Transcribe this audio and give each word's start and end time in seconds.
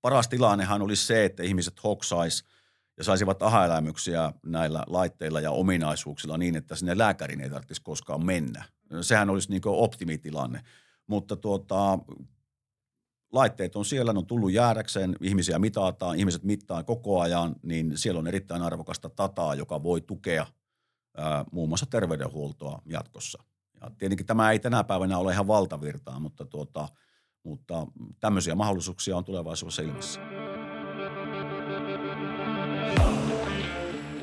paras 0.00 0.28
tilannehan 0.28 0.82
olisi 0.82 1.06
se, 1.06 1.24
että 1.24 1.42
ihmiset 1.42 1.84
hoksais 1.84 2.44
ja 2.96 3.04
saisivat 3.04 3.42
aha-elämyksiä 3.42 4.32
näillä 4.46 4.84
laitteilla 4.86 5.40
ja 5.40 5.50
ominaisuuksilla 5.50 6.38
niin, 6.38 6.56
että 6.56 6.76
sinne 6.76 6.98
lääkärin 6.98 7.40
ei 7.40 7.50
tarvitsisi 7.50 7.82
koskaan 7.82 8.26
mennä. 8.26 8.64
Sehän 9.00 9.30
olisi 9.30 9.50
niin 9.50 9.62
optimitilanne. 9.64 10.62
Mutta 11.06 11.36
tuota, 11.36 11.98
laitteet 13.32 13.76
on 13.76 13.84
siellä, 13.84 14.12
ne 14.12 14.18
on 14.18 14.26
tullut 14.26 14.52
jäädäkseen, 14.52 15.16
ihmisiä 15.20 15.58
mitataan, 15.58 16.18
ihmiset 16.18 16.42
mittaa 16.42 16.82
koko 16.82 17.20
ajan, 17.20 17.56
niin 17.62 17.98
siellä 17.98 18.18
on 18.18 18.26
erittäin 18.26 18.62
arvokasta 18.62 19.10
dataa, 19.18 19.54
joka 19.54 19.82
voi 19.82 20.00
tukea 20.00 20.46
ää, 21.16 21.44
muun 21.52 21.68
muassa 21.68 21.86
terveydenhuoltoa 21.86 22.82
jatkossa. 22.86 23.42
Ja 23.80 23.90
tietenkin 23.98 24.26
tämä 24.26 24.50
ei 24.50 24.58
tänä 24.58 24.84
päivänä 24.84 25.18
ole 25.18 25.32
ihan 25.32 25.46
valtavirtaa, 25.46 26.20
mutta, 26.20 26.44
tuota, 26.44 26.88
mutta 27.48 27.86
tämmöisiä 28.20 28.54
mahdollisuuksia 28.54 29.16
on 29.16 29.24
tulevaisuudessa 29.24 29.82
ilmassa. 29.82 30.20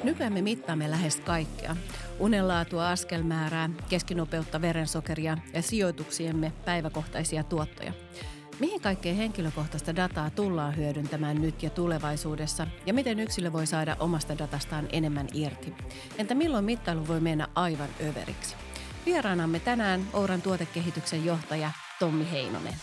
Nykyään 0.03 0.33
me 0.33 0.41
mittaamme 0.41 0.91
lähes 0.91 1.15
kaikkea. 1.15 1.75
Unenlaatua, 2.19 2.89
askelmäärää, 2.89 3.69
keskinopeutta, 3.89 4.61
verensokeria 4.61 5.37
ja 5.53 5.61
sijoituksiemme 5.61 6.53
päiväkohtaisia 6.65 7.43
tuottoja. 7.43 7.93
Mihin 8.59 8.81
kaikkeen 8.81 9.15
henkilökohtaista 9.15 9.95
dataa 9.95 10.29
tullaan 10.29 10.77
hyödyntämään 10.77 11.41
nyt 11.41 11.63
ja 11.63 11.69
tulevaisuudessa 11.69 12.67
ja 12.85 12.93
miten 12.93 13.19
yksilö 13.19 13.53
voi 13.53 13.67
saada 13.67 13.95
omasta 13.99 14.37
datastaan 14.37 14.87
enemmän 14.91 15.27
irti? 15.33 15.73
Entä 16.17 16.35
milloin 16.35 16.65
mittailu 16.65 17.07
voi 17.07 17.19
mennä 17.19 17.47
aivan 17.55 17.89
överiksi? 18.01 18.55
Vieraanamme 19.05 19.59
tänään 19.59 20.07
Ouran 20.13 20.41
tuotekehityksen 20.41 21.25
johtaja 21.25 21.71
Tommi 21.99 22.31
Heinonen. 22.31 22.73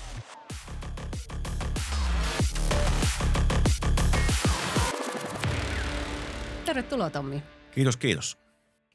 Tervetuloa 6.73 7.11
Tommi. 7.11 7.43
Kiitos, 7.71 7.97
kiitos. 7.97 8.39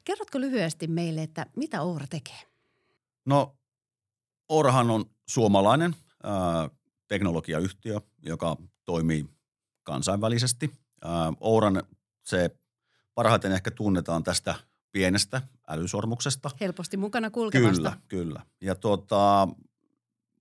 Kerrotko 0.04 0.40
lyhyesti 0.40 0.86
meille, 0.86 1.22
että 1.22 1.46
mitä 1.56 1.82
Oura 1.82 2.06
tekee? 2.10 2.38
No, 3.26 3.56
Ourahan 4.48 4.90
on 4.90 5.04
suomalainen 5.28 5.96
ää, 6.22 6.70
teknologiayhtiö, 7.08 8.00
joka 8.22 8.56
toimii 8.84 9.26
kansainvälisesti. 9.82 10.70
Ää, 11.04 11.32
Ouran 11.40 11.82
se 12.24 12.50
parhaiten 13.14 13.52
ehkä 13.52 13.70
tunnetaan 13.70 14.24
tästä 14.24 14.54
pienestä 14.92 15.42
älysormuksesta. 15.68 16.50
Helposti 16.60 16.96
mukana 16.96 17.30
kulkevasta. 17.30 17.76
Kyllä, 17.82 17.96
kyllä. 18.08 18.42
Ja 18.60 18.74
tuota, 18.74 19.48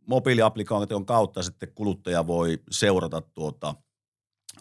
mobiiliaplikaation 0.05 1.05
kautta 1.05 1.43
sitten 1.43 1.71
kuluttaja 1.75 2.27
voi 2.27 2.59
seurata 2.71 3.21
tuota, 3.21 3.75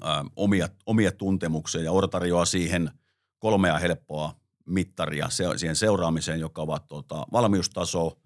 ä, 0.02 0.24
omia, 0.36 0.68
omia 0.86 1.12
tuntemuksia 1.12 1.80
ja 1.80 1.92
Oura 1.92 2.08
tarjoaa 2.08 2.44
siihen 2.44 2.90
kolmea 3.38 3.78
helppoa 3.78 4.40
mittaria 4.66 5.30
se, 5.30 5.44
siihen 5.56 5.76
seuraamiseen, 5.76 6.40
joka 6.40 6.62
ovat 6.62 6.86
tuota, 6.86 7.26
valmiustaso, 7.32 8.18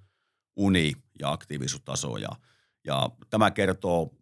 uni 0.57 0.93
ja 1.21 1.33
aktiivisuustaso. 1.33 2.17
Ja, 2.17 2.29
ja 2.85 3.11
tämä 3.31 3.51
kertoo 3.51 4.15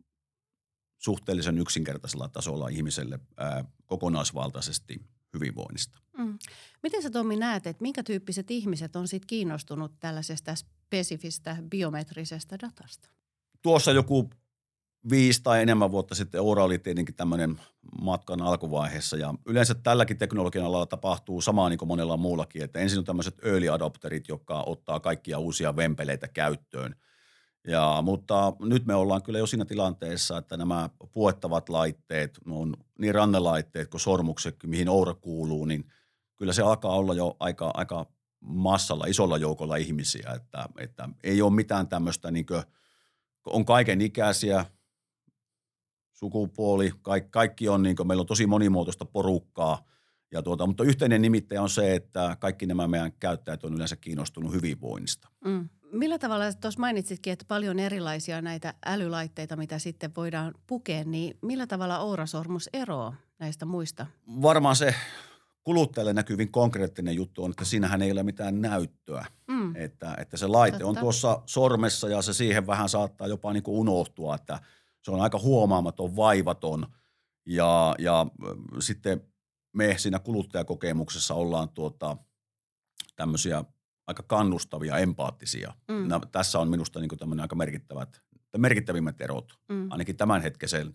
suhteellisen 0.98 1.58
yksinkertaisella 1.58 2.28
tasolla 2.28 2.68
ihmiselle 2.68 3.18
ää, 3.36 3.64
kokonaisvaltaisesti 3.86 5.00
hyvinvoinnista. 5.34 5.98
Mm. 6.18 6.38
Miten 6.82 7.02
sä 7.02 7.10
Tommi 7.10 7.36
näet, 7.36 7.66
että 7.66 7.82
minkä 7.82 8.02
tyyppiset 8.02 8.50
ihmiset 8.50 8.96
on 8.96 9.08
sit 9.08 9.26
kiinnostunut 9.26 9.92
tällaisesta 10.00 10.54
spesifistä 10.54 11.56
biometrisestä 11.70 12.56
datasta? 12.58 13.08
Tuossa 13.62 13.92
joku 13.92 14.30
viisi 15.10 15.42
tai 15.42 15.62
enemmän 15.62 15.90
vuotta 15.90 16.14
sitten 16.14 16.40
Oura 16.40 16.64
oli 16.64 16.78
tietenkin 16.78 17.14
tämmöinen 17.14 17.60
matkan 18.00 18.42
alkuvaiheessa 18.42 19.16
ja 19.16 19.34
yleensä 19.46 19.74
tälläkin 19.74 20.18
teknologian 20.18 20.66
alalla 20.66 20.86
tapahtuu 20.86 21.40
samaa 21.40 21.68
niin 21.68 21.78
kuin 21.78 21.88
monella 21.88 22.16
muullakin, 22.16 22.62
että 22.62 22.78
ensin 22.78 22.98
on 22.98 23.04
tämmöiset 23.04 23.44
early 23.44 23.68
adopterit, 23.68 24.28
jotka 24.28 24.62
ottaa 24.66 25.00
kaikkia 25.00 25.38
uusia 25.38 25.76
vempeleitä 25.76 26.28
käyttöön. 26.28 26.94
Ja, 27.66 27.98
mutta 28.02 28.52
nyt 28.60 28.86
me 28.86 28.94
ollaan 28.94 29.22
kyllä 29.22 29.38
jo 29.38 29.46
siinä 29.46 29.64
tilanteessa, 29.64 30.38
että 30.38 30.56
nämä 30.56 30.90
puettavat 31.12 31.68
laitteet, 31.68 32.38
on 32.50 32.76
niin 32.98 33.14
rannelaitteet 33.14 33.88
kuin 33.88 34.00
sormukset, 34.00 34.56
mihin 34.66 34.88
Oura 34.88 35.14
kuuluu, 35.14 35.64
niin 35.64 35.84
kyllä 36.36 36.52
se 36.52 36.62
alkaa 36.62 36.94
olla 36.94 37.14
jo 37.14 37.36
aika, 37.40 37.70
aika 37.74 38.06
massalla, 38.40 39.06
isolla 39.06 39.38
joukolla 39.38 39.76
ihmisiä, 39.76 40.32
että, 40.36 40.68
että 40.78 41.08
ei 41.24 41.42
ole 41.42 41.52
mitään 41.52 41.88
tämmöistä, 41.88 42.30
niin 42.30 42.46
kuin, 42.46 42.62
on 43.46 43.64
kaiken 43.64 44.00
ikäisiä, 44.00 44.64
sukupuoli, 46.18 46.92
kaikki, 47.02 47.30
kaikki 47.30 47.68
on, 47.68 47.82
niin 47.82 47.96
kuin, 47.96 48.06
meillä 48.06 48.20
on 48.20 48.26
tosi 48.26 48.46
monimuotoista 48.46 49.04
porukkaa, 49.04 49.84
ja 50.32 50.42
tuota, 50.42 50.66
mutta 50.66 50.84
yhteinen 50.84 51.22
nimittäjä 51.22 51.62
on 51.62 51.70
se, 51.70 51.94
että 51.94 52.36
kaikki 52.40 52.66
nämä 52.66 52.88
meidän 52.88 53.12
käyttäjät 53.20 53.64
on 53.64 53.74
yleensä 53.74 53.96
kiinnostunut 53.96 54.52
hyvinvoinnista. 54.52 55.28
Mm. 55.44 55.68
Millä 55.92 56.18
tavalla, 56.18 56.52
tuossa 56.52 56.80
mainitsitkin, 56.80 57.32
että 57.32 57.44
paljon 57.48 57.78
erilaisia 57.78 58.42
näitä 58.42 58.74
älylaitteita, 58.86 59.56
mitä 59.56 59.78
sitten 59.78 60.12
voidaan 60.16 60.54
pukea, 60.66 61.04
niin 61.04 61.38
millä 61.42 61.66
tavalla 61.66 61.98
Ourasormus 61.98 62.70
eroaa 62.72 63.14
näistä 63.38 63.64
muista? 63.66 64.06
Varmaan 64.42 64.76
se 64.76 64.94
kuluttajalle 65.64 66.12
näkyvin 66.12 66.52
konkreettinen 66.52 67.14
juttu 67.14 67.44
on, 67.44 67.50
että 67.50 67.64
siinähän 67.64 68.02
ei 68.02 68.12
ole 68.12 68.22
mitään 68.22 68.60
näyttöä. 68.60 69.26
Mm. 69.46 69.76
Että, 69.76 70.14
että 70.18 70.36
se 70.36 70.46
laite 70.46 70.78
Totta. 70.78 70.88
on 70.88 70.96
tuossa 70.96 71.42
sormessa 71.46 72.08
ja 72.08 72.22
se 72.22 72.32
siihen 72.32 72.66
vähän 72.66 72.88
saattaa 72.88 73.26
jopa 73.26 73.52
niin 73.52 73.62
kuin 73.62 73.78
unohtua, 73.78 74.34
että– 74.34 74.58
se 75.08 75.12
on 75.12 75.20
aika 75.20 75.38
huomaamaton, 75.38 76.16
vaivaton 76.16 76.86
ja, 77.46 77.94
ja 77.98 78.26
sitten 78.80 79.20
me 79.72 79.94
siinä 79.98 80.18
kuluttajakokemuksessa 80.18 81.34
ollaan 81.34 81.68
tuota, 81.68 82.16
tämmöisiä 83.16 83.64
aika 84.06 84.22
kannustavia, 84.22 84.98
empaattisia. 84.98 85.74
Mm. 85.88 86.08
Nämä, 86.08 86.20
tässä 86.32 86.58
on 86.58 86.68
minusta 86.68 87.00
niin 87.00 87.18
tämmöinen 87.18 87.42
aika 87.42 87.56
merkittävät, 87.56 88.22
merkittävimmät 88.56 89.20
erot, 89.20 89.58
mm. 89.68 89.90
ainakin 89.90 90.16
tämänhetkisen 90.16 90.94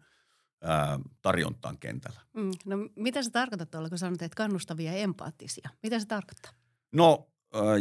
ää, 0.61 0.99
tarjontaan 1.21 1.77
kentällä. 1.77 2.21
Mm. 2.33 2.51
No 2.65 2.77
mitä 2.95 3.23
se 3.23 3.29
tarkoittaa 3.29 3.65
tuolla, 3.65 3.89
kun 3.89 3.97
sanot, 3.97 4.21
että 4.21 4.35
kannustavia 4.35 4.91
ja 4.91 4.97
empaattisia? 4.97 5.69
Mitä 5.83 5.99
se 5.99 6.05
tarkoittaa? 6.05 6.51
No 6.91 7.27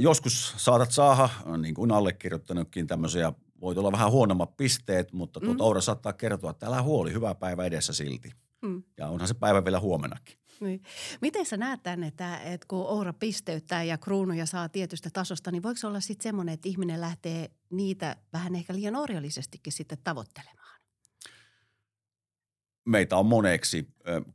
joskus 0.01 0.55
saatat 0.57 0.91
saada, 0.91 1.29
niin 1.59 1.75
kuin 1.75 1.93
allekirjoittanutkin, 1.93 2.87
tämmöisiä 2.87 3.33
voit 3.63 3.79
olla 3.79 3.93
vähän 3.93 4.11
huonommat 4.11 4.57
pisteet, 4.57 5.13
mutta 5.13 5.41
tuota 5.41 5.55
mm. 5.55 5.67
Oura 5.67 5.81
saattaa 5.81 6.13
kertoa, 6.13 6.51
että 6.51 6.67
älä 6.67 6.83
huoli, 6.83 7.13
hyvä 7.13 7.35
päivä 7.35 7.65
edessä 7.65 7.93
silti. 7.93 8.31
Mm. 8.63 8.83
Ja 8.99 9.09
onhan 9.09 9.29
se 9.29 9.35
päivä 9.35 9.65
vielä 9.65 9.81
huomenakin. 9.81 10.39
Niin. 10.61 10.83
Miten 11.21 11.47
sä 11.47 11.57
näet 11.57 11.83
tämän, 11.83 12.05
että, 12.05 12.39
että 12.39 12.67
kun 12.69 12.87
Oura 12.87 13.13
pisteyttää 13.13 13.83
ja 13.83 13.99
kruunuja 13.99 14.47
saa 14.47 14.69
tietystä 14.69 15.11
tasosta, 15.13 15.51
niin 15.51 15.63
voiko 15.63 15.81
olla 15.85 16.01
sitten 16.01 16.23
semmoinen, 16.23 16.53
että 16.53 16.69
ihminen 16.69 17.01
lähtee 17.01 17.51
niitä 17.71 18.17
vähän 18.33 18.55
ehkä 18.55 18.75
liian 18.75 18.97
orjallisestikin 18.97 19.73
sitten 19.73 19.99
tavoittelemaan? 20.05 20.81
Meitä 22.85 23.17
on 23.17 23.27
moneksi. 23.27 23.89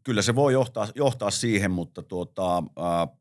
Kyllä 0.04 0.22
se 0.22 0.36
voi 0.36 0.54
johtaa, 0.54 0.88
johtaa 0.96 1.32
siihen, 1.32 1.72
mutta 1.72 2.04
tuota, 2.04 2.58
äh, 2.58 3.18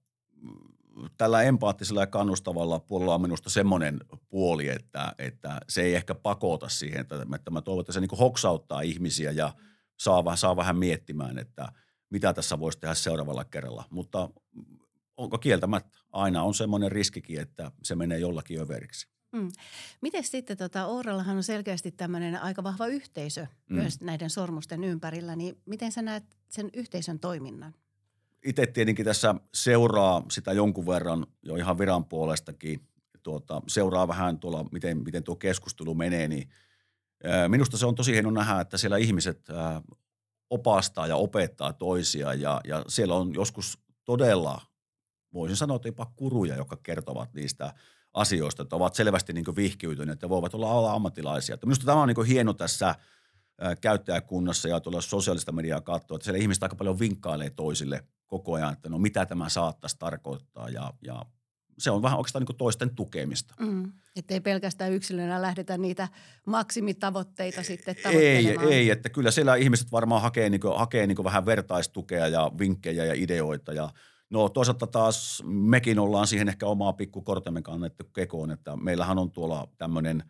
tällä 1.18 1.42
empaattisella 1.42 2.00
ja 2.00 2.06
kannustavalla 2.06 2.78
puolella 2.78 3.14
on 3.14 3.22
minusta 3.22 3.50
semmoinen 3.50 4.00
puoli, 4.28 4.68
että, 4.68 5.14
että 5.18 5.60
se 5.68 5.82
ei 5.82 5.94
ehkä 5.94 6.14
pakota 6.14 6.68
siihen, 6.68 7.00
että, 7.00 7.26
että 7.34 7.50
mä 7.50 7.60
toivon, 7.60 7.80
että 7.80 7.92
se 7.92 8.00
niin 8.00 8.18
hoksauttaa 8.18 8.80
ihmisiä 8.80 9.30
ja 9.30 9.52
saa, 10.00 10.36
saa 10.36 10.56
vähän 10.56 10.76
miettimään, 10.76 11.38
että 11.38 11.72
mitä 12.10 12.32
tässä 12.32 12.60
voisi 12.60 12.80
tehdä 12.80 12.94
seuraavalla 12.94 13.44
kerralla. 13.44 13.84
Mutta 13.90 14.28
onko 15.16 15.38
kieltämättä, 15.38 15.98
aina 16.12 16.42
on 16.42 16.54
semmoinen 16.54 16.92
riskikin, 16.92 17.40
että 17.40 17.72
se 17.82 17.94
menee 17.94 18.18
jollakin 18.18 18.60
överiksi. 18.60 19.08
Mm. 19.32 19.48
Miten 20.00 20.24
sitten, 20.24 20.56
tota, 20.56 20.86
Oorallahan 20.86 21.36
on 21.36 21.42
selkeästi 21.42 21.90
tämmöinen 21.90 22.42
aika 22.42 22.62
vahva 22.62 22.86
yhteisö 22.86 23.46
mm. 23.70 23.76
myös 23.76 24.00
näiden 24.00 24.30
sormusten 24.30 24.84
ympärillä, 24.84 25.36
niin 25.36 25.62
miten 25.66 25.92
sä 25.92 26.02
näet 26.02 26.24
sen 26.48 26.70
yhteisön 26.72 27.18
toiminnan? 27.18 27.74
Itse 28.44 28.66
tietenkin 28.66 29.04
tässä 29.04 29.34
seuraa 29.54 30.22
sitä 30.30 30.52
jonkun 30.52 30.86
verran 30.86 31.26
jo 31.42 31.56
ihan 31.56 31.78
viran 31.78 32.04
puolestakin, 32.04 32.80
tuota, 33.22 33.62
seuraa 33.66 34.08
vähän 34.08 34.38
tuolla, 34.38 34.64
miten, 34.72 35.04
miten 35.04 35.22
tuo 35.22 35.36
keskustelu 35.36 35.94
menee, 35.94 36.28
niin 36.28 36.48
minusta 37.48 37.78
se 37.78 37.86
on 37.86 37.94
tosi 37.94 38.12
hieno 38.12 38.30
nähdä, 38.30 38.60
että 38.60 38.78
siellä 38.78 38.96
ihmiset 38.96 39.48
opastaa 40.50 41.06
ja 41.06 41.16
opettaa 41.16 41.72
toisia 41.72 42.34
ja, 42.34 42.60
ja 42.64 42.84
siellä 42.88 43.14
on 43.14 43.34
joskus 43.34 43.78
todella, 44.04 44.60
voisin 45.32 45.56
sanoa, 45.56 45.76
että 45.76 45.88
jopa 45.88 46.12
kuruja, 46.16 46.56
jotka 46.56 46.76
kertovat 46.82 47.34
niistä 47.34 47.74
asioista, 48.14 48.62
että 48.62 48.76
ovat 48.76 48.94
selvästi 48.94 49.32
niin 49.32 49.56
vihkiytyneet 49.56 50.22
ja 50.22 50.28
voivat 50.28 50.54
olla, 50.54 50.72
olla 50.72 50.92
ammattilaisia. 50.92 51.54
Että 51.54 51.66
minusta 51.66 51.86
tämä 51.86 52.02
on 52.02 52.08
niin 52.08 52.26
hieno 52.26 52.52
tässä 52.52 52.94
käyttäjäkunnassa 53.80 54.68
ja 54.68 54.80
tuolla 54.80 55.00
sosiaalista 55.00 55.52
mediaa 55.52 55.80
katsoa, 55.80 56.14
että 56.14 56.24
siellä 56.24 56.38
ihmiset 56.38 56.62
aika 56.62 56.76
paljon 56.76 56.98
vinkkailee 56.98 57.50
toisille– 57.50 58.04
koko 58.26 58.54
ajan, 58.54 58.72
että 58.72 58.88
no 58.88 58.98
mitä 58.98 59.26
tämä 59.26 59.48
saattaisi 59.48 59.96
tarkoittaa 59.98 60.68
ja, 60.68 60.92
ja 61.02 61.24
se 61.78 61.90
on 61.90 62.02
vähän 62.02 62.18
oikeastaan 62.18 62.44
niin 62.48 62.56
toisten 62.56 62.94
tukemista. 62.94 63.54
Mm. 63.60 63.92
Että 64.16 64.34
ei 64.34 64.40
pelkästään 64.40 64.92
yksilönä 64.92 65.42
lähdetä 65.42 65.78
niitä 65.78 66.08
maksimitavoitteita 66.46 67.62
sitten 67.62 67.96
Ei, 68.04 68.56
ei, 68.70 68.90
että 68.90 69.08
kyllä 69.08 69.30
siellä 69.30 69.56
ihmiset 69.56 69.92
varmaan 69.92 70.22
hakee, 70.22 70.50
niin 70.50 70.60
kuin, 70.60 70.78
hakee 70.78 71.06
niin 71.06 71.24
vähän 71.24 71.46
vertaistukea 71.46 72.28
ja 72.28 72.50
vinkkejä 72.58 73.04
ja 73.04 73.14
ideoita 73.14 73.72
ja 73.72 73.90
No 74.30 74.48
toisaalta 74.48 74.86
taas 74.86 75.42
mekin 75.46 75.98
ollaan 75.98 76.26
siihen 76.26 76.48
ehkä 76.48 76.66
omaa 76.66 76.92
pikku 76.92 77.22
kortemme 77.22 77.62
kannettu 77.62 78.04
kekoon, 78.04 78.50
että 78.50 78.76
meillähän 78.76 79.18
on 79.18 79.30
tuolla 79.30 79.68
tämmöinen 79.78 80.22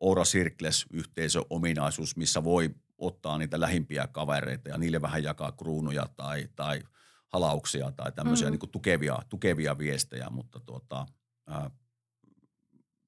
Oura 0.00 0.22
Circles 0.22 0.86
yhteisöominaisuus, 0.92 2.16
missä 2.16 2.44
voi 2.44 2.74
ottaa 3.00 3.38
niitä 3.38 3.60
lähimpiä 3.60 4.06
kavereita 4.06 4.68
ja 4.68 4.78
niille 4.78 5.02
vähän 5.02 5.22
jakaa 5.22 5.52
kruunuja 5.52 6.06
tai, 6.16 6.48
tai 6.56 6.82
halauksia 7.28 7.92
tai 7.92 8.12
tämmöisiä 8.12 8.48
mm. 8.48 8.50
niin 8.50 8.60
kuin 8.60 8.70
tukevia, 8.70 9.18
tukevia 9.28 9.78
viestejä, 9.78 10.30
mutta 10.30 10.60
tuota, 10.60 11.06
ää, 11.46 11.70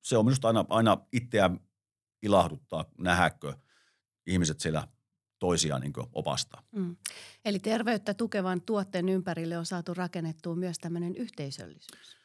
se 0.03 0.17
on 0.17 0.25
minusta 0.25 0.49
aina, 0.49 0.65
aina 0.69 0.99
itseä 1.13 1.51
ilahduttaa 2.23 2.85
nähdäkö 2.99 3.55
ihmiset 4.27 4.61
siellä 4.61 4.89
toisiaan 5.39 5.81
niin 5.81 5.93
opastaa. 6.13 6.63
Mm. 6.73 6.97
Eli 7.45 7.59
terveyttä 7.59 8.15
tukevan 8.15 8.61
tuotteen 8.61 9.09
ympärille 9.09 9.59
on 9.59 9.67
saatu 9.67 9.95
rakennettua 9.95 10.57
myös 10.57 10.79
tämmöinen 10.79 11.17
yhteisöllisyys. 11.17 12.22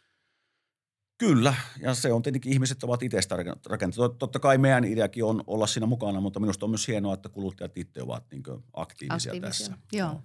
Kyllä, 1.17 1.53
ja 1.79 1.93
se 1.93 2.13
on 2.13 2.21
tietenkin, 2.21 2.53
ihmiset 2.53 2.83
ovat 2.83 3.03
itse 3.03 3.19
rakentaneet. 3.65 4.17
Totta 4.19 4.39
kai 4.39 4.57
meidän 4.57 4.83
ideakin 4.83 5.23
on 5.23 5.43
olla 5.47 5.67
siinä 5.67 5.85
mukana, 5.85 6.21
mutta 6.21 6.39
minusta 6.39 6.65
on 6.65 6.69
myös 6.69 6.87
hienoa, 6.87 7.13
että 7.13 7.29
kuluttajat 7.29 7.77
itse 7.77 8.01
ovat 8.01 8.23
niin 8.31 8.43
aktiivisia, 8.73 9.31
aktiivisia 9.31 9.41
tässä. 9.41 9.77
Joo. 9.93 10.07
No. 10.07 10.21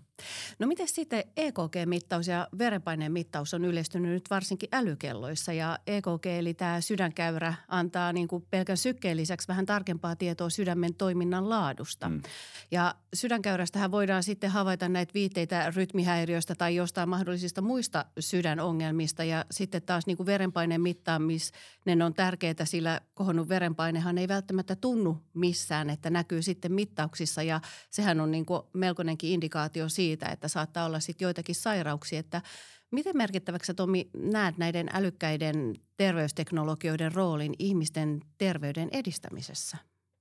No 0.58 0.66
miten 0.66 0.88
sitten 0.88 1.24
EKG-mittaus 1.36 2.28
ja 2.28 2.48
verenpaineen 2.58 3.12
mittaus 3.12 3.54
on 3.54 3.64
yleistynyt 3.64 4.10
nyt 4.10 4.30
varsinkin 4.30 4.68
älykelloissa 4.72 5.52
ja 5.52 5.78
EKG 5.86 6.26
eli 6.26 6.54
tämä 6.54 6.80
sydänkäyrä 6.80 7.54
antaa 7.68 8.12
niin 8.12 8.28
kuin 8.28 8.46
pelkän 8.50 8.76
sykkeen 8.76 9.16
lisäksi 9.16 9.48
vähän 9.48 9.66
tarkempaa 9.66 10.16
tietoa 10.16 10.50
sydämen 10.50 10.94
toiminnan 10.94 11.48
laadusta. 11.48 12.08
Mm. 12.08 12.22
Ja 12.70 12.94
sydänkäyrästähän 13.14 13.90
voidaan 13.90 14.22
sitten 14.22 14.50
havaita 14.50 14.88
näitä 14.88 15.14
viitteitä 15.14 15.72
rytmihäiriöistä 15.76 16.54
tai 16.54 16.76
jostain 16.76 17.08
mahdollisista 17.08 17.60
muista 17.60 18.04
sydänongelmista 18.18 19.24
ja 19.24 19.44
sitten 19.50 19.82
taas 19.82 20.06
niin 20.06 20.16
kuin 20.16 20.26
verenpaineen 20.26 20.80
mittaaminen 20.80 22.02
on 22.04 22.14
tärkeää, 22.14 22.64
sillä 22.64 23.00
kohonnut 23.14 23.48
verenpainehan 23.48 24.18
ei 24.18 24.28
välttämättä 24.28 24.76
tunnu 24.76 25.18
missään, 25.34 25.90
että 25.90 26.10
näkyy 26.10 26.42
sitten 26.42 26.72
mittauksissa 26.72 27.42
ja 27.42 27.60
sehän 27.90 28.20
on 28.20 28.30
niin 28.30 28.46
kuin 28.46 28.62
melkoinenkin 28.72 29.30
indikaatio 29.30 29.88
siitä, 29.88 30.01
siitä, 30.02 30.26
että 30.26 30.48
saattaa 30.48 30.84
olla 30.84 31.00
sitten 31.00 31.26
joitakin 31.26 31.54
sairauksia, 31.54 32.20
että 32.20 32.42
miten 32.90 33.16
merkittäväksi 33.16 33.74
Tomi 33.74 34.10
näet 34.16 34.58
näiden 34.58 34.88
älykkäiden 34.92 35.74
terveysteknologioiden 35.96 37.12
roolin 37.12 37.54
ihmisten 37.58 38.20
terveyden 38.38 38.88
edistämisessä? 38.92 39.76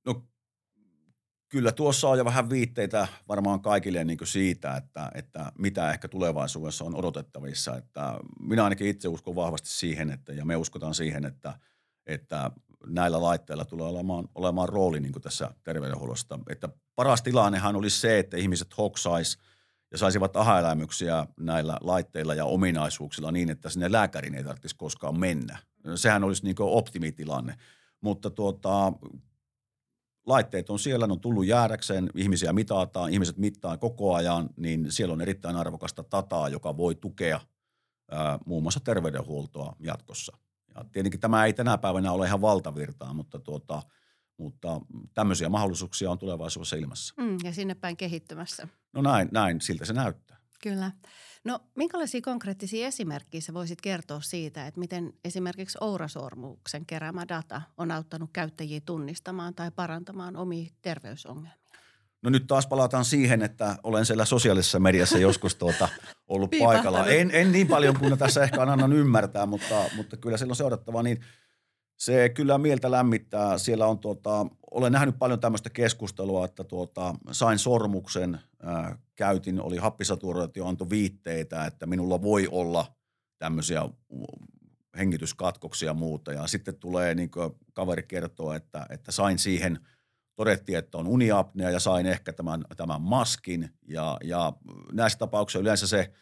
No 0.05 0.23
kyllä 1.49 1.71
tuossa 1.71 2.09
on 2.09 2.17
jo 2.17 2.25
vähän 2.25 2.49
viitteitä 2.49 3.07
varmaan 3.27 3.61
kaikille 3.61 4.03
niin 4.03 4.17
siitä, 4.23 4.75
että, 4.75 5.11
että 5.15 5.51
mitä 5.57 5.91
ehkä 5.91 6.07
tulevaisuudessa 6.07 6.85
on 6.85 6.95
odotettavissa. 6.95 7.77
Että 7.77 8.19
minä 8.39 8.63
ainakin 8.63 8.87
itse 8.87 9.07
uskon 9.07 9.35
vahvasti 9.35 9.69
siihen, 9.69 10.09
että, 10.09 10.33
ja 10.33 10.45
me 10.45 10.55
uskotaan 10.55 10.93
siihen, 10.93 11.25
että, 11.25 11.59
että 12.05 12.51
näillä 12.87 13.21
laitteilla 13.21 13.65
tulee 13.65 13.87
olemaan, 13.87 14.27
olemaan 14.35 14.69
rooli 14.69 14.99
niin 14.99 15.21
tässä 15.21 15.51
terveydenhuollosta. 15.63 16.39
Että 16.49 16.69
paras 16.95 17.21
tilannehan 17.21 17.75
olisi 17.75 17.99
se, 17.99 18.19
että 18.19 18.37
ihmiset 18.37 18.77
hoksaisi– 18.77 19.37
ja 19.91 19.97
saisivat 19.97 20.35
aha-elämyksiä 20.35 21.27
näillä 21.39 21.77
laitteilla 21.81 22.33
ja 22.33 22.45
ominaisuuksilla 22.45 23.31
niin, 23.31 23.49
että 23.49 23.69
sinne 23.69 23.91
lääkärin 23.91 24.35
ei 24.35 24.43
tarvitsisi 24.43 24.75
koskaan 24.75 25.19
mennä. 25.19 25.57
Sehän 25.95 26.23
olisi 26.23 26.43
niin 26.43 26.55
optimitilanne. 26.59 27.55
Mutta 28.01 28.29
tuota, 28.29 28.93
laitteet 30.25 30.69
on 30.69 30.79
siellä, 30.79 31.07
ne 31.07 31.13
on 31.13 31.19
tullut 31.19 31.45
jäädäkseen, 31.45 32.09
ihmisiä 32.15 32.53
mitataan, 32.53 33.13
ihmiset 33.13 33.37
mittaa 33.37 33.77
koko 33.77 34.13
ajan, 34.13 34.49
niin 34.57 34.91
siellä 34.91 35.13
on 35.13 35.21
erittäin 35.21 35.55
arvokasta 35.55 36.03
dataa, 36.11 36.49
joka 36.49 36.77
voi 36.77 36.95
tukea 36.95 37.39
ää, 38.11 38.39
muun 38.45 38.63
muassa 38.63 38.79
terveydenhuoltoa 38.79 39.75
jatkossa. 39.79 40.37
Ja 40.75 40.85
tietenkin 40.91 41.19
tämä 41.19 41.45
ei 41.45 41.53
tänä 41.53 41.77
päivänä 41.77 42.11
ole 42.11 42.27
ihan 42.27 42.41
valtavirtaa, 42.41 43.13
mutta 43.13 43.39
tuota, 43.39 43.83
mutta 44.41 44.81
tämmöisiä 45.13 45.49
mahdollisuuksia 45.49 46.11
on 46.11 46.19
tulevaisuudessa 46.19 46.75
ilmassa. 46.75 47.13
Mm, 47.17 47.37
ja 47.43 47.53
sinne 47.53 47.75
päin 47.75 47.97
kehittymässä. 47.97 48.67
No 48.93 49.01
näin, 49.01 49.29
näin, 49.31 49.61
siltä 49.61 49.85
se 49.85 49.93
näyttää. 49.93 50.37
Kyllä. 50.63 50.91
No 51.43 51.59
minkälaisia 51.75 52.21
konkreettisia 52.21 52.87
esimerkkejä 52.87 53.41
sä 53.41 53.53
voisit 53.53 53.81
kertoa 53.81 54.21
siitä, 54.21 54.67
että 54.67 54.79
miten 54.79 55.13
esimerkiksi 55.25 55.77
Ourasormuksen 55.81 56.85
keräämä 56.85 57.27
data 57.27 57.61
on 57.77 57.91
auttanut 57.91 58.29
käyttäjiä 58.33 58.81
tunnistamaan 58.85 59.55
tai 59.55 59.71
parantamaan 59.71 60.35
omia 60.35 60.69
terveysongelmia? 60.81 61.51
No 62.21 62.29
nyt 62.29 62.47
taas 62.47 62.67
palataan 62.67 63.05
siihen, 63.05 63.41
että 63.41 63.75
olen 63.83 64.05
siellä 64.05 64.25
sosiaalisessa 64.25 64.79
mediassa 64.79 65.17
joskus 65.17 65.55
tuota 65.55 65.89
ollut 66.27 66.51
paikalla. 66.59 67.05
En, 67.05 67.31
en 67.33 67.51
niin 67.51 67.67
paljon 67.67 67.99
kuin 67.99 68.17
tässä 68.17 68.43
ehkä 68.43 68.61
annan 68.61 68.93
ymmärtää, 68.93 69.45
mutta, 69.45 69.75
mutta 69.95 70.17
kyllä 70.17 70.37
siellä 70.37 70.51
on 70.51 70.55
seurattava 70.55 71.03
niin– 71.03 71.19
se 72.01 72.29
kyllä 72.29 72.57
mieltä 72.57 72.91
lämmittää. 72.91 73.57
Siellä 73.57 73.87
on 73.87 73.99
tuota, 73.99 74.45
olen 74.71 74.91
nähnyt 74.91 75.19
paljon 75.19 75.39
tämmöistä 75.39 75.69
keskustelua, 75.69 76.45
että 76.45 76.63
tuota, 76.63 77.15
sain 77.31 77.59
sormuksen, 77.59 78.39
ää, 78.63 78.97
käytin, 79.15 79.61
oli 79.61 79.77
happisaturaatio, 79.77 80.65
antoi 80.65 80.89
viitteitä, 80.89 81.65
että 81.65 81.85
minulla 81.85 82.21
voi 82.21 82.47
olla 82.51 82.95
tämmöisiä 83.37 83.89
hengityskatkoksia 84.97 85.89
ja 85.89 85.93
muuta. 85.93 86.33
Ja 86.33 86.47
sitten 86.47 86.75
tulee, 86.75 87.15
niin 87.15 87.31
kuin 87.31 87.51
kaveri 87.73 88.03
kertoo, 88.03 88.53
että, 88.53 88.85
että 88.89 89.11
sain 89.11 89.39
siihen, 89.39 89.79
todettiin, 90.35 90.77
että 90.77 90.97
on 90.97 91.07
uniapnea 91.07 91.69
ja 91.69 91.79
sain 91.79 92.05
ehkä 92.05 92.33
tämän, 92.33 92.63
tämän 92.77 93.01
maskin. 93.01 93.69
Ja, 93.87 94.17
ja 94.23 94.53
näissä 94.91 95.19
tapauksissa 95.19 95.59
yleensä 95.59 95.87
se– 95.87 96.11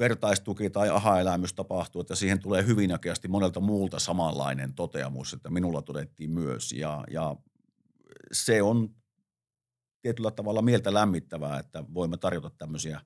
vertaistuki 0.00 0.70
tai 0.70 0.88
aha-elämys 0.88 1.54
tapahtuu, 1.54 2.00
että 2.00 2.14
siihen 2.14 2.40
tulee 2.40 2.66
hyvin 2.66 2.92
oikeasti 2.92 3.28
monelta 3.28 3.60
muulta 3.60 3.98
samanlainen 3.98 4.74
toteamus, 4.74 5.32
että 5.32 5.50
minulla 5.50 5.82
todettiin 5.82 6.30
myös. 6.30 6.72
Ja, 6.72 7.04
ja 7.10 7.36
se 8.32 8.62
on 8.62 8.88
tietyllä 10.02 10.30
tavalla 10.30 10.62
mieltä 10.62 10.94
lämmittävää, 10.94 11.58
että 11.58 11.84
voimme 11.94 12.16
tarjota 12.16 12.50
tämmöisiä, 12.50 13.00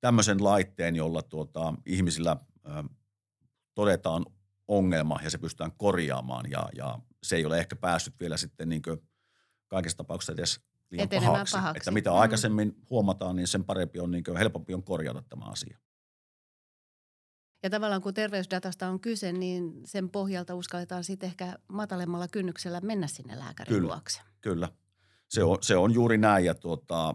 tämmöisen 0.00 0.44
laitteen, 0.44 0.96
jolla 0.96 1.22
tuota, 1.22 1.74
ihmisillä 1.86 2.36
ö, 2.66 2.84
todetaan 3.74 4.26
ongelma 4.68 5.20
ja 5.24 5.30
se 5.30 5.38
pystytään 5.38 5.72
korjaamaan 5.72 6.50
ja, 6.50 6.68
ja 6.76 6.98
se 7.22 7.36
ei 7.36 7.46
ole 7.46 7.58
ehkä 7.58 7.76
päässyt 7.76 8.14
vielä 8.20 8.36
sitten 8.36 8.68
niin 8.68 8.82
kaikissa 9.68 9.96
tapauksissa 9.96 10.32
edes 10.32 10.60
liian 10.90 11.08
pahaksi. 11.08 11.56
pahaksi. 11.56 11.78
Että 11.78 11.90
mitä 11.90 12.10
mm. 12.10 12.16
aikaisemmin 12.16 12.76
huomataan, 12.90 13.36
niin 13.36 13.46
sen 13.46 13.64
parempi 13.64 14.00
on, 14.00 14.10
niin 14.10 14.24
helpompi 14.38 14.74
on 14.74 14.82
korjata 14.82 15.22
tämä 15.22 15.44
asia. 15.44 15.78
Ja 17.62 17.70
tavallaan 17.70 18.02
kun 18.02 18.14
terveysdatasta 18.14 18.88
on 18.88 19.00
kyse, 19.00 19.32
niin 19.32 19.82
sen 19.84 20.10
pohjalta 20.10 20.54
uskalletaan 20.54 21.04
sitten 21.04 21.26
ehkä 21.26 21.58
matalemmalla 21.68 22.28
kynnyksellä 22.28 22.80
mennä 22.80 23.06
sinne 23.06 23.38
lääkärin 23.38 23.74
kyllä, 23.74 23.88
luokse. 23.88 24.20
Kyllä, 24.40 24.68
se 25.28 25.44
on, 25.44 25.58
se 25.60 25.76
on 25.76 25.94
juuri 25.94 26.18
näin 26.18 26.44
ja 26.44 26.54
tuota, 26.54 27.14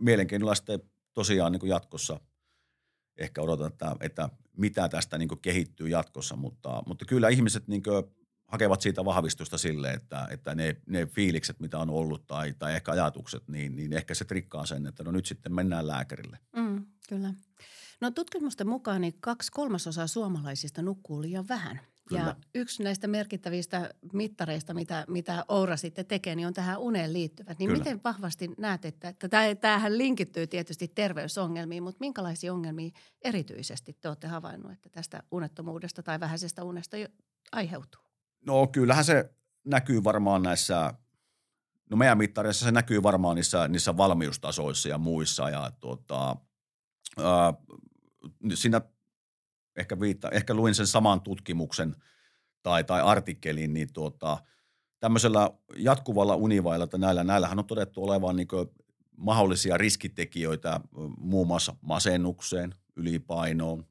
mielenkiinnolla 0.00 0.54
sitten 0.54 0.80
tosiaan 1.14 1.52
niin 1.52 1.60
kuin 1.60 1.70
jatkossa 1.70 2.20
ehkä 3.18 3.42
odotan, 3.42 3.66
että, 3.66 3.96
että 4.00 4.28
mitä 4.56 4.88
tästä 4.88 5.18
niin 5.18 5.40
kehittyy 5.42 5.88
jatkossa, 5.88 6.36
mutta, 6.36 6.82
mutta 6.86 7.04
kyllä 7.04 7.28
ihmiset 7.28 7.68
niin 7.68 7.82
hakevat 8.46 8.80
siitä 8.80 9.04
vahvistusta 9.04 9.58
sille, 9.58 9.90
että, 9.90 10.28
että 10.30 10.54
ne, 10.54 10.76
ne 10.86 11.06
fiilikset, 11.06 11.60
mitä 11.60 11.78
on 11.78 11.90
ollut 11.90 12.26
tai, 12.26 12.54
tai 12.58 12.74
ehkä 12.74 12.92
ajatukset, 12.92 13.48
niin, 13.48 13.76
niin 13.76 13.92
ehkä 13.92 14.14
se 14.14 14.24
trikkaa 14.24 14.66
sen, 14.66 14.86
että 14.86 15.04
no 15.04 15.10
nyt 15.10 15.26
sitten 15.26 15.54
mennään 15.54 15.86
lääkärille. 15.86 16.38
Mm, 16.56 16.86
kyllä. 17.08 17.34
No 18.02 18.10
tutkimusten 18.10 18.68
mukaan 18.68 19.00
niin 19.00 19.14
kaksi 19.20 19.52
kolmasosaa 19.52 20.06
suomalaisista 20.06 20.82
nukkuu 20.82 21.22
liian 21.22 21.48
vähän. 21.48 21.80
Kyllä. 22.08 22.22
Ja 22.22 22.36
yksi 22.54 22.82
näistä 22.82 23.06
merkittävistä 23.06 23.90
mittareista, 24.12 24.74
mitä, 24.74 25.04
mitä 25.08 25.44
Oura 25.48 25.76
sitten 25.76 26.06
tekee, 26.06 26.34
niin 26.34 26.46
on 26.46 26.52
tähän 26.52 26.78
uneen 26.78 27.12
liittyvät. 27.12 27.58
Niin 27.58 27.68
Kyllä. 27.68 27.78
miten 27.78 28.00
vahvasti 28.04 28.50
näet, 28.58 28.84
että, 28.84 29.08
että 29.08 29.28
tämähän 29.60 29.98
linkittyy 29.98 30.46
tietysti 30.46 30.88
terveysongelmiin, 30.88 31.82
mutta 31.82 32.00
minkälaisia 32.00 32.52
ongelmia 32.52 32.90
erityisesti 33.24 33.92
te 34.00 34.08
olette 34.08 34.26
havainnut, 34.26 34.72
että 34.72 34.88
tästä 34.88 35.22
unettomuudesta 35.30 36.02
tai 36.02 36.20
vähäisestä 36.20 36.64
unesta 36.64 36.96
aiheutuu? 37.52 38.02
No 38.46 38.66
kyllähän 38.66 39.04
se 39.04 39.34
näkyy 39.64 40.04
varmaan 40.04 40.42
näissä, 40.42 40.94
no 41.90 41.96
meidän 41.96 42.18
mittareissa 42.18 42.64
se 42.64 42.72
näkyy 42.72 43.02
varmaan 43.02 43.36
niissä, 43.36 43.68
niissä 43.68 43.96
valmiustasoissa 43.96 44.88
ja 44.88 44.98
muissa. 44.98 45.50
Ja 45.50 45.72
tuota, 45.80 46.36
ää, 47.18 47.54
siinä 48.54 48.80
ehkä, 49.76 50.00
viitta, 50.00 50.30
ehkä 50.30 50.54
luin 50.54 50.74
sen 50.74 50.86
saman 50.86 51.20
tutkimuksen 51.20 51.96
tai, 52.62 52.84
tai 52.84 53.02
artikkelin, 53.02 53.74
niin 53.74 53.92
tuota, 53.92 54.38
tämmöisellä 55.00 55.50
jatkuvalla 55.76 56.36
univailla, 56.36 56.84
että 56.84 56.98
näillä, 56.98 57.24
näillähän 57.24 57.58
on 57.58 57.64
todettu 57.64 58.04
olevan 58.04 58.36
niin 58.36 58.48
mahdollisia 59.16 59.78
riskitekijöitä 59.78 60.80
muun 61.18 61.46
muassa 61.46 61.74
masennukseen, 61.80 62.74
ylipainoon, 62.96 63.86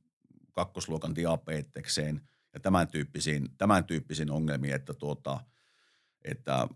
kakkosluokan 0.52 1.16
diabetekseen 1.16 2.22
ja 2.54 2.60
tämän 2.60 2.88
tyyppisiin, 2.88 3.50
tämän 3.58 3.84
tyyppisiin 3.84 4.32
ongelmiin, 4.32 4.76
että, 4.76 4.94
tuota, 4.94 5.40
että 6.26 6.68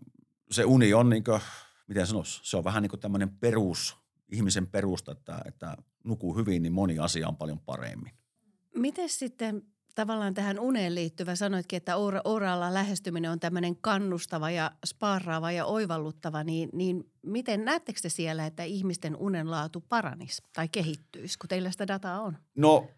se 0.50 0.64
uni 0.64 0.94
on 0.94 1.10
niin 1.10 1.24
kuin, 1.24 1.40
miten 1.88 2.06
sanoisi, 2.06 2.40
se 2.42 2.56
on 2.56 2.64
vähän 2.64 2.82
niin 2.82 2.90
kuin 2.90 3.00
tämmöinen 3.00 3.30
perus, 3.30 3.96
ihmisen 4.32 4.66
perusta, 4.66 5.12
että, 5.12 5.40
että 5.44 5.76
nukuu 6.04 6.36
hyvin, 6.36 6.62
niin 6.62 6.72
moni 6.72 6.98
asia 6.98 7.28
on 7.28 7.36
paljon 7.36 7.60
paremmin. 7.60 8.12
Miten 8.74 9.08
sitten 9.08 9.62
tavallaan 9.96 10.34
tähän 10.34 10.60
uneen 10.60 10.94
liittyvä, 10.94 11.34
sanoitkin, 11.34 11.76
että 11.76 11.96
oralla 12.24 12.74
lähestyminen 12.74 13.30
on 13.30 13.40
tämmöinen 13.40 13.76
kannustava 13.76 14.50
ja 14.50 14.72
sparraava 14.86 15.52
ja 15.52 15.64
oivalluttava, 15.64 16.44
niin, 16.44 16.68
niin 16.72 17.10
miten 17.22 17.64
näettekö 17.64 18.00
te 18.02 18.08
siellä, 18.08 18.46
että 18.46 18.62
ihmisten 18.62 19.16
unen 19.16 19.50
laatu 19.50 19.80
paranisi 19.80 20.42
tai 20.52 20.68
kehittyisi, 20.68 21.38
kun 21.38 21.48
teillä 21.48 21.70
sitä 21.70 21.86
dataa 21.86 22.20
on? 22.20 22.36
No 22.56 22.88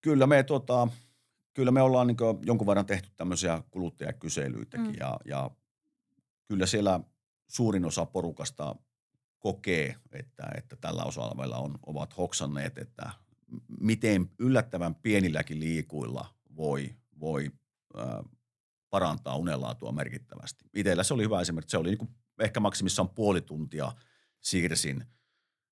kyllä 0.00 0.26
me, 0.26 0.42
tota, 0.42 0.88
kyllä 1.54 1.70
me 1.70 1.82
ollaan 1.82 2.06
niin 2.06 2.16
jonkun 2.46 2.66
verran 2.66 2.86
tehty 2.86 3.08
tämmöisiä 3.16 3.62
kuluttajakyselyitäkin 3.70 4.86
mm. 4.86 4.94
ja, 5.00 5.16
ja 5.24 5.50
kyllä 6.48 6.66
siellä 6.66 7.00
suurin 7.48 7.84
osa 7.84 8.06
porukasta 8.06 8.76
kokee, 9.40 9.96
että, 10.12 10.50
että 10.56 10.76
tällä 10.76 11.04
osa-alueella 11.04 11.58
on, 11.58 11.78
ovat 11.86 12.16
hoksanneet, 12.16 12.78
että 12.78 13.10
miten 13.80 14.30
yllättävän 14.38 14.94
pienilläkin 14.94 15.60
liikuilla 15.60 16.34
voi, 16.56 16.94
voi 17.20 17.50
äh, 17.98 18.04
parantaa 18.90 19.36
unenlaatua 19.36 19.92
merkittävästi. 19.92 20.64
Itellä 20.74 21.02
se 21.02 21.14
oli 21.14 21.22
hyvä 21.22 21.40
esimerkki. 21.40 21.70
Se 21.70 21.78
oli 21.78 21.88
niin 21.88 21.98
kuin 21.98 22.10
ehkä 22.40 22.60
maksimissaan 22.60 23.08
puoli 23.08 23.40
tuntia 23.40 23.92
siirsin. 24.40 25.04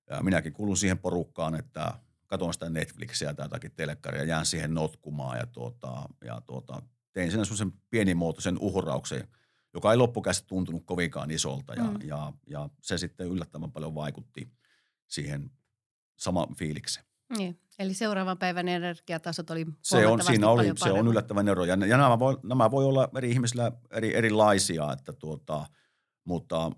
Ja 0.09 0.23
minäkin 0.23 0.53
kuulun 0.53 0.77
siihen 0.77 0.97
porukkaan, 0.97 1.55
että 1.55 1.93
katon 2.27 2.53
sitä 2.53 2.69
Netflixiä 2.69 3.33
tai 3.33 3.45
jotakin 3.45 3.71
telekkaria, 3.71 4.23
jään 4.23 4.45
siihen 4.45 4.73
notkumaan 4.73 5.37
ja, 5.37 5.45
tuota, 5.45 6.09
ja 6.25 6.41
tuota, 6.41 6.81
tein 7.13 7.31
sen 7.31 7.45
semmoisen 7.45 7.73
pienimuotoisen 7.89 8.57
uhrauksen, 8.59 9.27
joka 9.73 9.91
ei 9.91 9.97
loppukäsi 9.97 10.47
tuntunut 10.47 10.85
kovinkaan 10.85 11.31
isolta 11.31 11.73
ja, 11.73 11.83
mm. 11.83 11.97
ja, 12.03 12.33
ja 12.47 12.69
se 12.81 12.97
sitten 12.97 13.27
yllättävän 13.27 13.71
paljon 13.71 13.95
vaikutti 13.95 14.51
siihen 15.07 15.51
samaan 16.17 16.55
fiilikseen. 16.55 17.05
Niin. 17.37 17.59
Eli 17.79 17.93
seuraavan 17.93 18.37
päivän 18.37 18.67
energiatasot 18.67 19.49
oli 19.49 19.65
se 19.81 20.07
on, 20.07 20.23
siinä 20.23 20.49
oli, 20.49 20.71
se 20.75 20.91
on 20.91 21.07
yllättävän 21.07 21.47
ero. 21.47 21.65
Ja, 21.65 21.73
ja 21.85 21.97
nämä, 21.97 22.19
voi, 22.19 22.37
nämä 22.43 22.71
voi 22.71 22.85
olla 22.85 23.09
eri 23.17 23.31
ihmisillä 23.31 23.71
eri, 23.91 24.15
erilaisia, 24.15 24.91
että 24.91 25.13
tuota, 25.13 25.65
mutta 26.23 26.71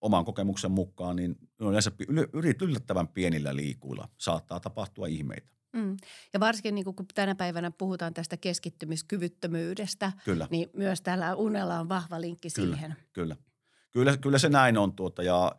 oman 0.00 0.24
kokemuksen 0.24 0.70
mukaan 0.70 1.16
niin 1.16 1.36
yleensä 1.60 1.92
yllättävän 2.62 3.08
pienillä 3.08 3.56
liikuilla 3.56 4.08
saattaa 4.18 4.60
tapahtua 4.60 5.06
ihmeitä. 5.06 5.50
Mm. 5.76 5.96
Ja 6.32 6.40
varsinkin 6.40 6.74
niin 6.74 6.84
kun 6.84 7.06
tänä 7.14 7.34
päivänä 7.34 7.70
puhutaan 7.70 8.14
tästä 8.14 8.36
keskittymiskyvyttömyydestä, 8.36 10.12
kyllä. 10.24 10.48
niin 10.50 10.70
myös 10.72 11.00
täällä 11.00 11.34
unella 11.34 11.80
on 11.80 11.88
vahva 11.88 12.20
linkki 12.20 12.48
kyllä, 12.54 12.76
siihen. 12.76 12.96
Kyllä, 13.12 13.36
kyllä, 13.92 14.16
kyllä 14.16 14.38
se 14.38 14.48
näin 14.48 14.78
on 14.78 14.92
tuota 14.92 15.22
ja– 15.22 15.52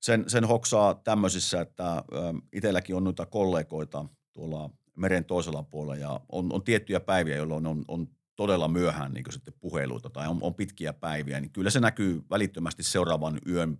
sen, 0.00 0.24
sen 0.30 0.44
hoksaa 0.44 0.94
tämmöisissä, 0.94 1.60
että 1.60 2.04
itselläkin 2.52 2.96
on 2.96 3.04
noita 3.04 3.26
kollegoita 3.26 4.04
tuolla 4.32 4.70
meren 4.96 5.24
toisella 5.24 5.62
puolella 5.62 5.96
ja 5.96 6.20
on, 6.32 6.52
on 6.52 6.62
tiettyjä 6.62 7.00
päiviä, 7.00 7.36
jolloin 7.36 7.66
on, 7.66 7.84
on 7.88 8.06
todella 8.36 8.68
myöhään 8.68 9.12
niin 9.12 9.24
sitten 9.30 9.54
puheluita 9.60 10.10
tai 10.10 10.28
on, 10.28 10.38
on 10.40 10.54
pitkiä 10.54 10.92
päiviä, 10.92 11.40
niin 11.40 11.52
kyllä 11.52 11.70
se 11.70 11.80
näkyy 11.80 12.22
välittömästi 12.30 12.82
seuraavan 12.82 13.38
yön, 13.48 13.78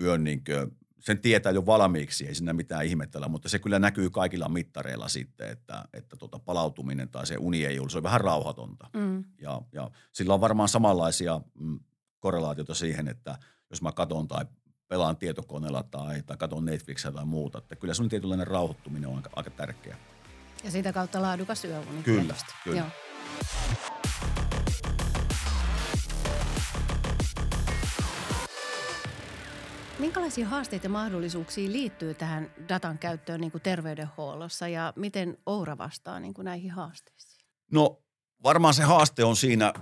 yön 0.00 0.24
niin 0.24 0.44
sen 1.04 1.18
tietää 1.18 1.52
jo 1.52 1.66
valmiiksi, 1.66 2.26
ei 2.26 2.34
siinä 2.34 2.52
mitään 2.52 2.86
ihmettellä, 2.86 3.28
mutta 3.28 3.48
se 3.48 3.58
kyllä 3.58 3.78
näkyy 3.78 4.10
kaikilla 4.10 4.48
mittareilla 4.48 5.08
sitten, 5.08 5.50
että, 5.50 5.84
että 5.92 6.16
tuota 6.16 6.38
palautuminen 6.38 7.08
tai 7.08 7.26
se 7.26 7.36
uni 7.38 7.64
ei 7.64 7.78
ole, 7.78 7.90
se 7.90 7.98
on 7.98 8.02
vähän 8.02 8.20
rauhatonta. 8.20 8.90
Mm. 8.96 9.24
Ja, 9.40 9.62
ja 9.72 9.90
sillä 10.12 10.34
on 10.34 10.40
varmaan 10.40 10.68
samanlaisia 10.68 11.40
mm, 11.54 11.80
korrelaatioita 12.18 12.74
siihen, 12.74 13.08
että 13.08 13.38
jos 13.70 13.82
mä 13.82 13.92
katson 13.92 14.28
tai 14.28 14.44
pelaan 14.88 15.16
tietokoneella 15.16 15.82
tai, 15.82 16.22
tai 16.22 16.36
katson 16.36 16.64
Netflixiä 16.64 17.12
tai 17.12 17.24
muuta. 17.24 17.58
Että 17.58 17.76
kyllä 17.76 17.94
sun 17.94 18.08
tietynlainen 18.08 18.46
rauhoittuminen 18.46 19.08
on 19.08 19.16
aika, 19.16 19.30
aika 19.36 19.50
tärkeä. 19.50 19.96
Ja 20.64 20.70
siitä 20.70 20.92
kautta 20.92 21.22
laadukas 21.22 21.64
yöuni. 21.64 22.02
Kyllä, 22.02 22.34
kyllä. 22.64 22.78
Joo. 22.78 23.93
Minkälaisia 30.04 30.48
haasteita 30.48 30.86
ja 30.86 30.90
mahdollisuuksia 30.90 31.72
liittyy 31.72 32.14
tähän 32.14 32.50
datan 32.68 32.98
käyttöön 32.98 33.40
niin 33.40 33.50
kuin 33.50 33.62
terveydenhuollossa 33.62 34.68
ja 34.68 34.92
miten 34.96 35.38
Oura 35.46 35.78
vastaa 35.78 36.20
niin 36.20 36.34
kuin 36.34 36.44
näihin 36.44 36.70
haasteisiin? 36.70 37.46
No 37.72 38.02
varmaan 38.42 38.74
se 38.74 38.82
haaste 38.82 39.24
on 39.24 39.36
siinä 39.36 39.72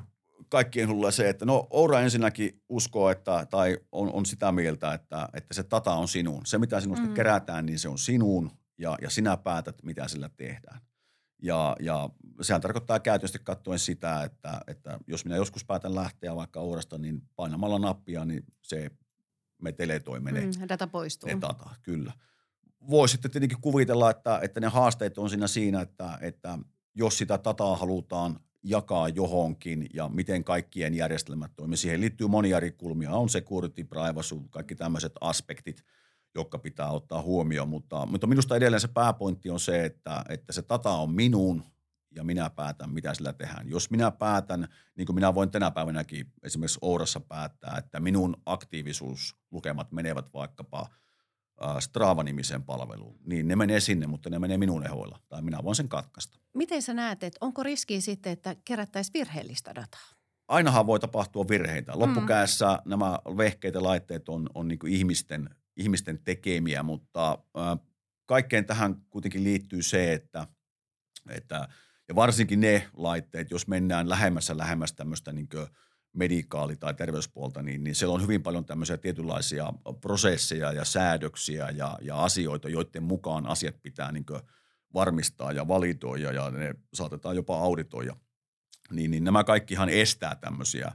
kaikkien 0.48 0.88
hulla 0.88 1.10
se, 1.10 1.28
että 1.28 1.44
no 1.44 1.66
Oura 1.70 2.00
ensinnäkin 2.00 2.62
uskoo, 2.68 3.10
että, 3.10 3.46
tai 3.50 3.78
on, 3.92 4.12
on 4.12 4.26
sitä 4.26 4.52
mieltä, 4.52 4.94
että, 4.94 5.28
että 5.34 5.54
se 5.54 5.64
data 5.70 5.94
on 5.94 6.08
sinun. 6.08 6.46
Se, 6.46 6.58
mitä 6.58 6.80
sinusta 6.80 7.06
mm. 7.06 7.14
kerätään, 7.14 7.66
niin 7.66 7.78
se 7.78 7.88
on 7.88 7.98
sinun 7.98 8.50
ja, 8.78 8.98
ja 9.02 9.10
sinä 9.10 9.36
päätät, 9.36 9.82
mitä 9.82 10.08
sillä 10.08 10.30
tehdään. 10.36 10.80
Ja, 11.42 11.76
ja 11.80 12.10
sehän 12.40 12.60
tarkoittaa 12.60 13.00
käytännössä 13.00 13.38
katsoen 13.38 13.78
sitä, 13.78 14.22
että, 14.22 14.60
että 14.66 14.98
jos 15.06 15.24
minä 15.24 15.36
joskus 15.36 15.64
päätän 15.64 15.94
lähteä 15.94 16.36
vaikka 16.36 16.60
Ourasta, 16.60 16.98
niin 16.98 17.22
painamalla 17.36 17.78
nappia, 17.78 18.24
niin 18.24 18.44
se 18.62 18.90
me 19.62 19.72
teletoi 19.72 20.20
menee. 20.20 20.46
Mm, 20.46 20.68
data 20.68 20.86
poistuu. 20.86 21.28
Ne 21.28 21.40
data, 21.40 21.70
kyllä. 21.82 22.12
Voisitte 22.90 23.28
tietenkin 23.28 23.60
kuvitella, 23.60 24.10
että, 24.10 24.40
että 24.42 24.60
ne 24.60 24.66
haasteet 24.66 25.18
on 25.18 25.30
siinä 25.30 25.46
siinä, 25.46 25.80
että, 25.80 26.18
että 26.20 26.58
jos 26.94 27.18
sitä 27.18 27.38
dataa 27.44 27.76
halutaan 27.76 28.40
jakaa 28.62 29.08
johonkin 29.08 29.86
ja 29.94 30.08
miten 30.08 30.44
kaikkien 30.44 30.94
järjestelmät 30.94 31.52
toimii. 31.56 31.76
Siihen 31.76 32.00
liittyy 32.00 32.26
monia 32.26 32.56
eri 32.56 32.70
kulmia. 32.72 33.10
On 33.10 33.28
security, 33.28 33.84
privacy, 33.84 34.34
kaikki 34.50 34.74
tämmöiset 34.74 35.12
aspektit, 35.20 35.84
jotka 36.34 36.58
pitää 36.58 36.90
ottaa 36.90 37.22
huomioon. 37.22 37.68
Mutta, 37.68 38.06
mutta 38.06 38.26
minusta 38.26 38.56
edelleen 38.56 38.80
se 38.80 38.88
pääpointti 38.88 39.50
on 39.50 39.60
se, 39.60 39.84
että, 39.84 40.24
että 40.28 40.52
se 40.52 40.62
data 40.68 40.90
on 40.90 41.14
minun 41.14 41.64
ja 42.14 42.24
minä 42.24 42.50
päätän, 42.50 42.90
mitä 42.90 43.14
sillä 43.14 43.32
tehdään. 43.32 43.68
Jos 43.68 43.90
minä 43.90 44.10
päätän, 44.10 44.68
niin 44.96 45.06
kuin 45.06 45.14
minä 45.14 45.34
voin 45.34 45.50
tänä 45.50 45.70
päivänäkin 45.70 46.32
esimerkiksi 46.42 46.78
Ourassa 46.82 47.20
päättää, 47.20 47.76
että 47.78 48.00
minun 48.00 48.36
aktiivisuuslukemat 48.46 49.92
menevät 49.92 50.32
vaikkapa– 50.34 50.88
Strava-nimiseen 51.80 52.62
palveluun, 52.62 53.18
niin 53.26 53.48
ne 53.48 53.56
menee 53.56 53.80
sinne, 53.80 54.06
mutta 54.06 54.30
ne 54.30 54.38
menee 54.38 54.58
minun 54.58 54.86
ehoilla 54.86 55.20
tai 55.28 55.42
minä 55.42 55.58
voin 55.62 55.74
sen 55.76 55.88
katkaista. 55.88 56.38
Miten 56.54 56.82
sä 56.82 56.94
näet, 56.94 57.22
että 57.22 57.38
onko 57.40 57.62
riski 57.62 58.00
sitten, 58.00 58.32
että 58.32 58.56
kerättäisiin 58.64 59.12
virheellistä 59.14 59.74
dataa? 59.74 60.08
Ainahan 60.48 60.86
voi 60.86 61.00
tapahtua 61.00 61.48
virheitä. 61.48 61.92
Loppukäässä 61.94 62.72
mm. 62.72 62.90
nämä 62.90 63.18
vehkeet 63.36 63.74
ja 63.74 63.82
laitteet 63.82 64.28
on, 64.28 64.50
on 64.54 64.68
niin 64.68 64.78
ihmisten, 64.86 65.50
ihmisten 65.76 66.18
tekemiä, 66.24 66.82
mutta 66.82 67.38
äh, 67.58 67.78
kaikkeen 68.26 68.64
tähän 68.64 68.96
kuitenkin 69.10 69.44
liittyy 69.44 69.82
se, 69.82 70.12
että, 70.12 70.46
että 71.28 71.68
ja 72.12 72.16
varsinkin 72.16 72.60
ne 72.60 72.88
laitteet, 72.96 73.50
jos 73.50 73.68
mennään 73.68 74.08
lähemmässä 74.08 74.56
lähemmäs 74.56 74.92
tämmöistä 74.92 75.32
niin– 75.32 75.48
medikaali- 76.12 76.76
tai 76.76 76.94
terveyspuolta, 76.94 77.62
niin, 77.62 77.84
niin 77.84 77.94
siellä 77.94 78.14
on 78.14 78.22
hyvin 78.22 78.42
paljon 78.42 78.64
tämmöisiä 78.64 78.96
tietynlaisia 78.96 79.72
prosesseja 80.00 80.72
ja 80.72 80.84
säädöksiä 80.84 81.70
ja, 81.70 81.98
ja 82.00 82.22
asioita, 82.22 82.68
joiden 82.68 83.02
mukaan 83.02 83.46
asiat 83.46 83.82
pitää 83.82 84.12
niin 84.12 84.26
varmistaa 84.94 85.52
ja 85.52 85.68
validoida 85.68 86.32
ja 86.32 86.50
ne 86.50 86.74
saatetaan 86.94 87.36
jopa 87.36 87.58
auditoida. 87.58 88.16
Niin, 88.90 89.10
niin 89.10 89.24
nämä 89.24 89.44
kaikkihan 89.44 89.88
estää 89.88 90.36
tämmöisiä, 90.36 90.92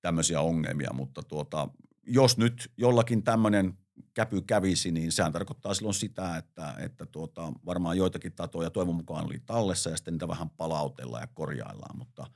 tämmöisiä 0.00 0.40
ongelmia, 0.40 0.90
mutta 0.92 1.22
tuota, 1.22 1.68
jos 2.06 2.38
nyt 2.38 2.72
jollakin 2.76 3.22
tämmöinen 3.22 3.78
käpy 4.14 4.40
kävisi, 4.40 4.90
niin 4.92 5.12
sehän 5.12 5.32
tarkoittaa 5.32 5.74
silloin 5.74 5.94
sitä, 5.94 6.36
että, 6.36 6.74
että 6.78 7.06
tuota, 7.06 7.52
varmaan 7.66 7.96
joitakin 7.96 8.32
tatoja 8.32 8.70
toivon 8.70 8.94
mukaan 8.94 9.24
oli 9.24 9.42
tallessa 9.46 9.90
ja 9.90 9.96
sitten 9.96 10.14
niitä 10.14 10.28
vähän 10.28 10.50
palautellaan 10.50 11.22
ja 11.22 11.28
korjaillaan, 11.34 11.98
mutta, 11.98 12.26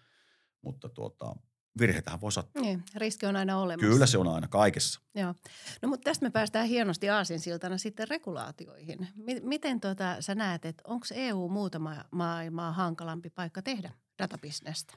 mutta 0.62 0.88
tuota, 0.88 1.34
virheitähän 1.78 2.20
voi 2.20 2.32
sattua. 2.32 2.62
Niin, 2.62 2.82
riski 2.94 3.26
on 3.26 3.36
aina 3.36 3.58
olemassa. 3.58 3.92
Kyllä 3.92 4.06
se 4.06 4.18
on 4.18 4.28
aina 4.28 4.48
kaikessa. 4.48 5.00
Joo. 5.14 5.34
No 5.82 5.88
mutta 5.88 6.04
tästä 6.04 6.26
me 6.26 6.30
päästään 6.30 6.66
hienosti 6.66 7.10
aasinsiltana 7.10 7.78
sitten 7.78 8.08
regulaatioihin. 8.08 9.08
M- 9.16 9.48
miten 9.48 9.80
tuota, 9.80 10.16
sä 10.20 10.34
näet, 10.34 10.64
että 10.64 10.82
onko 10.86 11.06
EU 11.14 11.48
muutama 11.48 12.04
maailmaa 12.10 12.72
hankalampi 12.72 13.30
paikka 13.30 13.62
tehdä 13.62 13.90
databisnestä? 14.18 14.94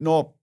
No 0.00 0.37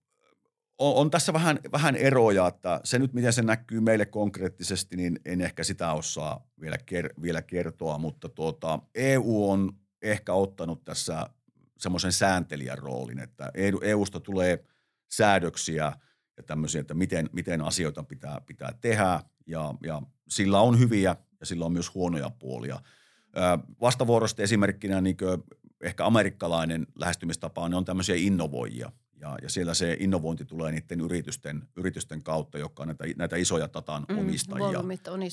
on, 0.78 0.94
on 0.94 1.10
tässä 1.10 1.32
vähän, 1.32 1.58
vähän 1.72 1.96
eroja, 1.96 2.46
että 2.46 2.80
se 2.84 2.98
nyt 2.98 3.12
miten 3.12 3.32
se 3.32 3.42
näkyy 3.42 3.80
meille 3.80 4.06
konkreettisesti, 4.06 4.96
niin 4.96 5.20
en 5.24 5.40
ehkä 5.40 5.64
sitä 5.64 5.92
osaa 5.92 6.46
vielä, 6.60 6.78
ker, 6.78 7.08
vielä 7.22 7.42
kertoa, 7.42 7.98
mutta 7.98 8.28
tuota, 8.28 8.78
EU 8.94 9.50
on 9.50 9.72
ehkä 10.02 10.32
ottanut 10.32 10.84
tässä 10.84 11.30
semmoisen 11.78 12.12
sääntelijän 12.12 12.78
roolin, 12.78 13.18
että 13.18 13.50
EUsta 13.82 14.20
tulee– 14.20 14.58
säädöksiä 15.08 15.92
ja 16.36 16.42
tämmöisiä, 16.42 16.80
että 16.80 16.94
miten, 16.94 17.30
miten 17.32 17.60
asioita 17.60 18.02
pitää, 18.02 18.40
pitää 18.46 18.72
tehdä 18.80 19.20
ja, 19.46 19.74
ja 19.82 20.02
sillä 20.28 20.60
on 20.60 20.78
hyviä 20.78 21.16
ja 21.40 21.46
sillä 21.46 21.64
on 21.64 21.72
myös 21.72 21.94
huonoja 21.94 22.30
puolia. 22.30 22.80
Vastavuorosti 23.80 24.42
esimerkkinä 24.42 25.00
niin 25.00 25.16
ehkä 25.80 26.06
amerikkalainen 26.06 26.86
lähestymistapa 26.94 27.68
ne 27.68 27.76
on 27.76 27.84
tämmöisiä 27.84 28.16
innovoijia. 28.18 28.92
Ja, 29.20 29.36
ja 29.42 29.50
siellä 29.50 29.74
se 29.74 29.96
innovointi 30.00 30.44
tulee 30.44 30.72
niiden 30.72 31.00
yritysten, 31.00 31.68
yritysten 31.76 32.22
kautta, 32.22 32.58
jotka 32.58 32.82
on 32.82 32.88
näitä, 32.88 33.04
näitä 33.16 33.36
isoja 33.36 33.68
datan 33.74 34.04
mm, 34.08 34.18
omistajia, 34.18 34.82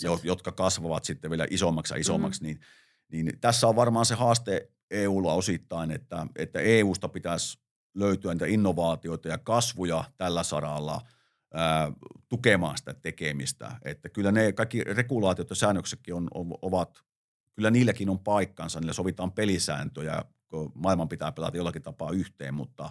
jo, 0.04 0.20
jotka 0.24 0.52
kasvavat 0.52 1.06
sitten 1.06 1.32
vielä 1.32 1.48
isommaksi 1.50 1.94
ja 1.94 2.00
isommaksi. 2.00 2.42
Mm. 2.42 2.48
Niin, 2.48 2.60
niin 3.10 3.40
tässä 3.42 3.68
on 3.68 3.76
varmaan 3.76 4.06
se 4.06 4.16
haaste 4.16 4.70
EUlla 4.92 5.34
osittain, 5.34 5.92
että, 5.92 6.28
että 6.36 6.60
EUsta 6.60 7.10
pitäisi 7.10 7.60
löytyä 7.94 8.34
niitä 8.34 8.46
innovaatioita 8.46 9.28
ja 9.28 9.38
kasvuja 9.38 10.04
tällä 10.18 10.44
saralla 10.44 11.02
ää, 11.54 11.92
tukemaan 12.30 12.78
sitä 12.78 12.94
tekemistä. 12.94 13.76
Että 13.86 14.10
kyllä 14.10 14.32
ne 14.32 14.52
kaikki 14.52 14.84
regulaatiot 14.84 15.50
ja 15.50 15.56
säännöksetkin 15.56 16.14
on, 16.14 16.28
on, 16.34 16.54
ovat, 16.62 17.04
kyllä 17.56 17.72
niilläkin 17.72 18.10
on 18.10 18.20
paikkansa, 18.20 18.80
niillä 18.80 18.94
sovitaan 18.94 19.32
pelisääntöjä, 19.32 20.24
kun 20.48 20.72
maailman 20.76 21.10
pitää 21.10 21.32
pelata 21.32 21.58
jollakin 21.58 21.82
tapaa 21.82 22.12
yhteen, 22.12 22.54
mutta 22.54 22.90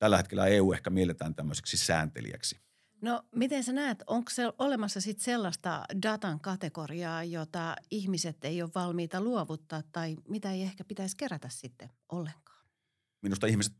tällä 0.00 0.16
hetkellä 0.16 0.46
EU 0.46 0.72
ehkä 0.72 0.90
mielletään 0.90 1.34
tämmöiseksi 1.34 1.76
sääntelijäksi. 1.76 2.60
No 3.02 3.22
miten 3.34 3.64
sä 3.64 3.72
näet, 3.72 4.02
onko 4.06 4.30
se 4.30 4.42
olemassa 4.58 5.00
sitten 5.00 5.24
sellaista 5.24 5.84
datan 6.02 6.40
kategoriaa, 6.40 7.24
jota 7.24 7.76
ihmiset 7.90 8.44
ei 8.44 8.62
ole 8.62 8.70
valmiita 8.74 9.20
luovuttaa 9.20 9.82
tai 9.92 10.16
mitä 10.28 10.50
ei 10.52 10.62
ehkä 10.62 10.84
pitäisi 10.84 11.16
kerätä 11.16 11.48
sitten 11.48 11.90
ollenkaan? 12.08 12.66
Minusta 13.22 13.46
ihmiset 13.46 13.74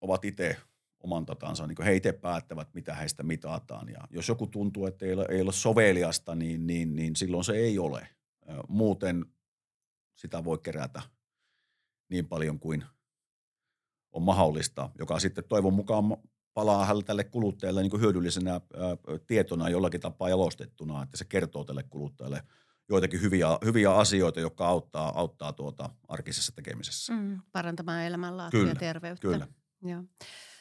ovat 0.00 0.24
itse 0.24 0.56
oman 1.00 1.26
datansa, 1.26 1.66
niin 1.66 1.84
he 1.84 1.94
itse 1.96 2.12
päättävät, 2.12 2.74
mitä 2.74 2.94
heistä 2.94 3.22
mitataan. 3.22 3.88
Ja 3.88 4.00
jos 4.10 4.28
joku 4.28 4.46
tuntuu, 4.46 4.86
että 4.86 5.06
ei 5.06 5.12
ole, 5.12 5.26
ei 5.28 5.40
ole 5.40 5.52
soveliasta, 5.52 6.34
niin, 6.34 6.66
niin, 6.66 6.96
niin 6.96 7.16
silloin 7.16 7.44
se 7.44 7.52
ei 7.52 7.78
ole. 7.78 8.08
Muuten 8.68 9.26
sitä 10.14 10.44
voi 10.44 10.58
kerätä 10.58 11.02
niin 12.08 12.28
paljon 12.28 12.58
kuin 12.58 12.84
on 14.14 14.22
mahdollista, 14.22 14.90
joka 14.98 15.18
sitten 15.18 15.44
toivon 15.48 15.74
mukaan 15.74 16.16
palaa 16.54 17.02
tälle 17.04 17.24
kuluttajalle 17.24 17.82
niin 17.82 18.00
hyödyllisenä 18.00 18.52
ää, 18.52 18.60
tietona 19.26 19.68
jollakin 19.68 20.00
tapaa 20.00 20.28
jalostettuna, 20.28 21.02
että 21.02 21.16
se 21.16 21.24
kertoo 21.24 21.64
tälle 21.64 21.82
kuluttajalle 21.82 22.42
joitakin 22.88 23.22
hyviä, 23.22 23.46
hyviä 23.64 23.94
asioita, 23.94 24.40
jotka 24.40 24.66
auttaa, 24.66 25.18
auttaa 25.18 25.52
tuota 25.52 25.90
arkisessa 26.08 26.52
tekemisessä. 26.56 27.12
Mm, 27.12 27.40
parantamaan 27.52 28.02
elämänlaatua 28.02 28.60
kyllä, 28.60 28.72
ja 28.72 28.74
terveyttä. 28.74 29.28
Kyllä. 29.28 29.48
Joo. 29.82 30.02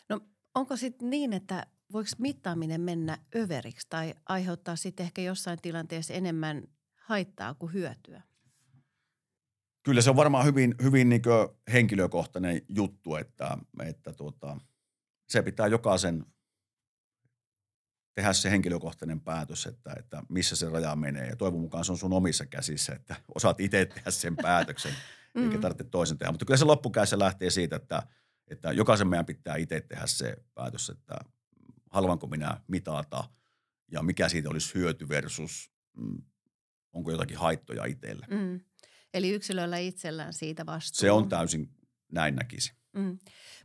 No 0.09 0.19
onko 0.55 0.77
sitten 0.77 1.09
niin, 1.09 1.33
että 1.33 1.67
voiko 1.91 2.09
mittaaminen 2.17 2.81
mennä 2.81 3.17
överiksi 3.35 3.87
tai 3.89 4.13
aiheuttaa 4.29 4.75
sitten 4.75 5.03
ehkä 5.03 5.21
jossain 5.21 5.59
tilanteessa 5.61 6.13
enemmän 6.13 6.63
haittaa 6.95 7.53
kuin 7.53 7.73
hyötyä? 7.73 8.21
Kyllä 9.83 10.01
se 10.01 10.09
on 10.09 10.15
varmaan 10.15 10.45
hyvin, 10.45 10.75
hyvin 10.83 11.09
niin 11.09 11.21
henkilökohtainen 11.73 12.61
juttu, 12.69 13.15
että, 13.15 13.57
että 13.85 14.13
tuota, 14.13 14.57
se 15.29 15.41
pitää 15.41 15.67
jokaisen 15.67 16.25
tehdä 18.13 18.33
se 18.33 18.51
henkilökohtainen 18.51 19.21
päätös, 19.21 19.65
että, 19.65 19.93
että 19.99 20.23
missä 20.29 20.55
se 20.55 20.69
raja 20.69 20.95
menee. 20.95 21.27
Ja 21.27 21.35
toivon 21.35 21.61
mukaan 21.61 21.85
se 21.85 21.91
on 21.91 21.97
sun 21.97 22.13
omissa 22.13 22.45
käsissä, 22.45 22.93
että 22.93 23.15
osaat 23.35 23.59
itse 23.59 23.85
tehdä 23.85 24.11
sen 24.11 24.35
päätöksen, 24.35 24.93
mm. 25.35 25.43
eikä 25.43 25.57
tarvitse 25.57 25.83
toisen 25.83 26.17
tehdä. 26.17 26.31
Mutta 26.31 26.45
kyllä 26.45 26.57
se 26.57 26.65
loppukäyssä 26.65 27.19
lähtee 27.19 27.49
siitä, 27.49 27.75
että, 27.75 28.03
että 28.47 28.71
jokaisen 28.71 29.07
meidän 29.07 29.25
pitää 29.25 29.55
itse 29.55 29.81
tehdä 29.81 30.07
se 30.07 30.37
päätös, 30.53 30.89
että 30.89 31.15
haluanko 31.89 32.27
minä 32.27 32.61
mitata 32.67 33.23
ja 33.91 34.03
mikä 34.03 34.29
siitä 34.29 34.49
olisi 34.49 34.75
hyöty 34.75 35.09
versus 35.09 35.71
mm, 35.97 36.21
onko 36.93 37.11
jotakin 37.11 37.37
haittoja 37.37 37.85
itselle. 37.85 38.25
Mm. 38.29 38.59
Eli 39.13 39.29
yksilöllä 39.29 39.77
itsellään 39.77 40.33
siitä 40.33 40.65
vastuu. 40.65 40.99
Se 40.99 41.11
on 41.11 41.29
täysin 41.29 41.69
näin 42.11 42.35
näkisi. 42.35 42.73
Mm. 42.93 43.17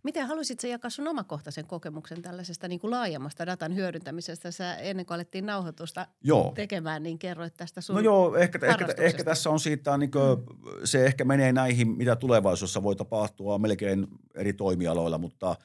Miten 0.02 0.26
haluaisit 0.26 0.62
jakaa 0.62 0.90
sun 0.90 1.08
omakohtaisen 1.08 1.66
kokemuksen 1.66 2.22
tällaisesta 2.22 2.68
niin 2.68 2.80
kuin 2.80 2.90
laajemmasta 2.90 3.46
datan 3.46 3.74
hyödyntämisestä? 3.74 4.50
Sä 4.50 4.74
ennen 4.74 5.06
kuin 5.06 5.14
alettiin 5.14 5.46
nauhoitusta 5.46 6.06
joo. 6.24 6.52
tekemään, 6.54 7.02
niin 7.02 7.18
kerroit 7.18 7.54
tästä 7.54 7.80
sun 7.80 7.94
No 7.94 8.00
joo, 8.00 8.36
ehkä, 8.36 8.58
ehkä, 8.66 8.86
ehkä 8.98 9.24
tässä 9.24 9.50
on 9.50 9.60
siitä, 9.60 9.98
niin 9.98 10.10
kuin, 10.10 10.38
mm. 10.38 10.70
se 10.84 11.06
ehkä 11.06 11.24
menee 11.24 11.52
näihin, 11.52 11.88
mitä 11.88 12.16
tulevaisuudessa 12.16 12.82
voi 12.82 12.96
tapahtua 12.96 13.58
melkein 13.58 14.06
eri 14.34 14.52
toimialoilla, 14.52 15.18
mutta 15.18 15.56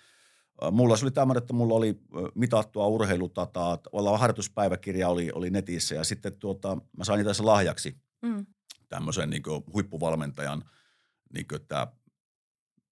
Mulla 0.71 0.97
se 0.97 1.05
oli 1.05 1.11
tämmöinen, 1.11 1.41
että 1.41 1.53
mulla 1.53 1.73
oli 1.73 1.99
mitattua 2.35 2.87
urheilutataa, 2.87 3.77
harjoituspäiväkirja 4.17 5.09
oli, 5.09 5.31
oli 5.33 5.49
netissä 5.49 5.95
ja 5.95 6.03
sitten 6.03 6.37
tuota, 6.39 6.77
mä 6.97 7.03
sain 7.03 7.21
itse 7.27 7.43
lahjaksi 7.43 7.97
mm 8.21 8.45
tämmöisen 8.93 9.29
niin 9.29 9.43
kuin 9.43 9.63
huippuvalmentajan, 9.73 10.63
niin 11.33 11.47
kuin, 11.47 11.61
että 11.61 11.87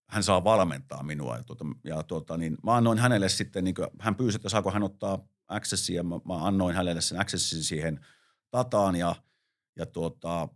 hän 0.09 0.23
saa 0.23 0.43
valmentaa 0.43 1.03
minua. 1.03 1.37
Ja, 1.37 1.43
tuota, 1.43 1.65
ja 1.83 2.03
tuota, 2.03 2.37
niin 2.37 2.57
mä 2.63 2.75
annoin 2.75 2.99
hänelle 2.99 3.29
sitten, 3.29 3.63
niin 3.63 3.75
kuin, 3.75 3.87
hän 3.99 4.15
pyysi, 4.15 4.35
että 4.35 4.49
saako 4.49 4.71
hän 4.71 4.83
ottaa 4.83 5.27
accessia, 5.47 5.95
ja 5.95 6.03
mä, 6.03 6.15
mä 6.25 6.45
annoin 6.45 6.75
hänelle 6.75 7.01
sen 7.01 7.21
accessin 7.21 7.63
siihen 7.63 8.05
dataan 8.53 8.95
ja, 8.95 9.15
ja 9.75 9.85
tuota, 9.85 10.49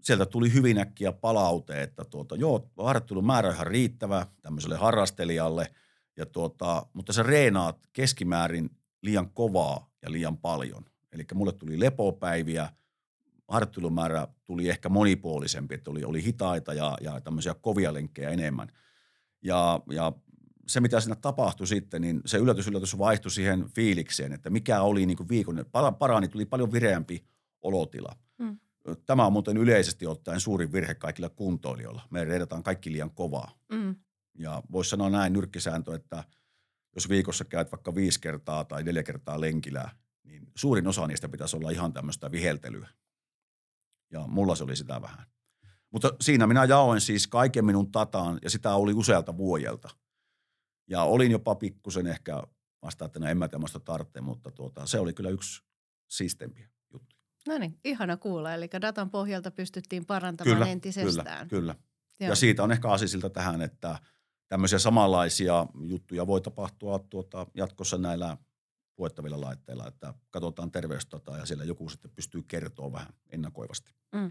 sieltä 0.00 0.26
tuli 0.26 0.52
hyvin 0.52 0.78
äkkiä 0.78 1.12
palaute, 1.12 1.82
että 1.82 2.04
tuota, 2.04 2.36
joo, 2.36 2.70
harjoittelun 2.78 3.26
määrä 3.26 3.48
on 3.48 3.54
ihan 3.54 3.66
riittävä 3.66 4.26
tämmöiselle 4.42 4.76
harrastelijalle, 4.76 5.74
ja 6.16 6.26
tuota, 6.26 6.86
mutta 6.92 7.12
sä 7.12 7.22
reenaat 7.22 7.88
keskimäärin 7.92 8.70
liian 9.02 9.30
kovaa 9.30 9.90
ja 10.02 10.12
liian 10.12 10.36
paljon. 10.38 10.84
Eli 11.12 11.26
mulle 11.34 11.52
tuli 11.52 11.80
lepopäiviä– 11.80 12.68
harjoittelumäärä 13.52 14.28
tuli 14.44 14.68
ehkä 14.68 14.88
monipuolisempi, 14.88 15.74
että 15.74 15.90
oli, 15.90 16.04
oli 16.04 16.24
hitaita 16.24 16.74
ja, 16.74 16.96
ja 17.00 17.20
tämmöisiä 17.20 17.54
kovia 17.54 17.94
lenkkejä 17.94 18.30
enemmän. 18.30 18.68
Ja, 19.42 19.80
ja 19.90 20.12
se, 20.66 20.80
mitä 20.80 21.00
siinä 21.00 21.16
tapahtui 21.16 21.66
sitten, 21.66 22.02
niin 22.02 22.20
se 22.26 22.38
yllätys, 22.38 22.68
yllätys 22.68 22.98
vaihtui 22.98 23.30
siihen 23.30 23.64
fiilikseen, 23.68 24.32
että 24.32 24.50
mikä 24.50 24.82
oli 24.82 25.06
niin 25.06 25.16
kuin 25.16 25.28
viikon, 25.28 25.66
parani, 25.98 26.28
tuli 26.28 26.44
paljon 26.44 26.72
vireämpi 26.72 27.24
olotila. 27.62 28.16
Mm. 28.38 28.58
Tämä 29.06 29.26
on 29.26 29.32
muuten 29.32 29.56
yleisesti 29.56 30.06
ottaen 30.06 30.40
suurin 30.40 30.72
virhe 30.72 30.94
kaikilla 30.94 31.28
kuntoilijoilla. 31.28 32.02
Me 32.10 32.24
reidataan 32.24 32.62
kaikki 32.62 32.92
liian 32.92 33.10
kovaa. 33.10 33.58
Mm. 33.72 33.96
Ja 34.34 34.62
voisi 34.72 34.90
sanoa 34.90 35.10
näin 35.10 35.32
nyrkkisääntö, 35.32 35.94
että 35.94 36.24
jos 36.94 37.08
viikossa 37.08 37.44
käyt 37.44 37.72
vaikka 37.72 37.94
viisi 37.94 38.20
kertaa 38.20 38.64
tai 38.64 38.82
neljä 38.82 39.02
kertaa 39.02 39.40
lenkillä, 39.40 39.90
niin 40.24 40.48
suurin 40.54 40.86
osa 40.86 41.06
niistä 41.06 41.28
pitäisi 41.28 41.56
olla 41.56 41.70
ihan 41.70 41.92
tämmöistä 41.92 42.30
viheltelyä. 42.30 42.88
Ja 44.12 44.26
mulla 44.26 44.54
se 44.54 44.64
oli 44.64 44.76
sitä 44.76 45.02
vähän. 45.02 45.26
Mutta 45.90 46.10
siinä 46.20 46.46
minä 46.46 46.64
jaoin 46.64 47.00
siis 47.00 47.26
kaiken 47.26 47.64
minun 47.64 47.92
tataan 47.92 48.38
ja 48.42 48.50
sitä 48.50 48.74
oli 48.74 48.92
usealta 48.92 49.36
vuodelta. 49.36 49.88
Ja 50.90 51.02
olin 51.02 51.30
jopa 51.30 51.54
pikkusen 51.54 52.06
ehkä 52.06 52.42
vasta, 52.82 53.04
että 53.04 53.18
no 53.18 53.26
en 53.26 53.38
mä 53.38 53.48
tämmöistä 53.48 53.78
tarvitse, 53.80 54.20
mutta 54.20 54.50
tuota, 54.50 54.86
se 54.86 54.98
oli 54.98 55.12
kyllä 55.12 55.30
yksi 55.30 55.62
siistempiä 56.08 56.68
juttu. 56.92 57.16
No 57.48 57.58
niin, 57.58 57.78
ihana 57.84 58.16
kuulla. 58.16 58.54
Eli 58.54 58.68
datan 58.80 59.10
pohjalta 59.10 59.50
pystyttiin 59.50 60.06
parantamaan 60.06 60.56
kyllä, 60.56 60.70
entisestään. 60.70 61.48
Kyllä, 61.48 61.60
kyllä. 61.60 61.74
Joo. 62.20 62.28
Ja 62.28 62.36
siitä 62.36 62.62
on 62.62 62.72
ehkä 62.72 62.88
asisilta 62.88 63.30
tähän, 63.30 63.62
että 63.62 63.98
tämmöisiä 64.48 64.78
samanlaisia 64.78 65.66
juttuja 65.80 66.26
voi 66.26 66.40
tapahtua 66.40 66.98
tuota, 66.98 67.46
jatkossa 67.54 67.98
näillä 67.98 68.36
luettavilla 68.98 69.40
laitteilla, 69.40 69.88
että 69.88 70.14
katsotaan 70.30 70.70
terveysdataa 70.70 71.38
ja 71.38 71.46
siellä 71.46 71.64
joku 71.64 71.88
sitten 71.88 72.10
pystyy 72.10 72.42
kertoa 72.42 72.92
vähän 72.92 73.12
ennakoivasti. 73.30 73.92
Mm. 74.14 74.30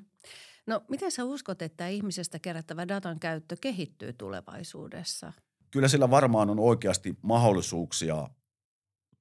No 0.67 0.83
miten 0.89 1.11
sä 1.11 1.23
uskot, 1.23 1.61
että 1.61 1.87
ihmisestä 1.87 2.39
kerättävä 2.39 2.87
datan 2.87 3.19
käyttö 3.19 3.55
kehittyy 3.61 4.13
tulevaisuudessa? 4.13 5.33
Kyllä 5.71 5.87
sillä 5.87 6.09
varmaan 6.09 6.49
on 6.49 6.59
oikeasti 6.59 7.17
mahdollisuuksia 7.21 8.29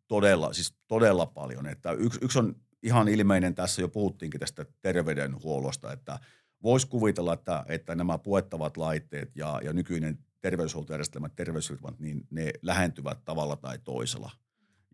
todella, 0.08 0.52
siis 0.52 0.74
todella 0.88 1.26
paljon. 1.26 1.66
Että 1.66 1.92
yksi, 1.92 2.18
yksi 2.22 2.38
on 2.38 2.56
ihan 2.82 3.08
ilmeinen, 3.08 3.54
tässä 3.54 3.82
jo 3.82 3.88
puhuttiinkin 3.88 4.40
tästä 4.40 4.66
terveydenhuollosta, 4.82 5.92
että 5.92 6.18
voisi 6.62 6.86
kuvitella, 6.86 7.32
että, 7.32 7.64
että 7.68 7.94
nämä 7.94 8.18
puettavat 8.18 8.76
laitteet 8.76 9.36
ja, 9.36 9.60
ja 9.64 9.72
nykyinen 9.72 10.18
terveyshuoltojärjestelmät, 10.40 11.36
terveysfirmat, 11.36 11.98
niin 11.98 12.26
ne 12.30 12.52
lähentyvät 12.62 13.24
tavalla 13.24 13.56
tai 13.56 13.78
toisella– 13.78 14.30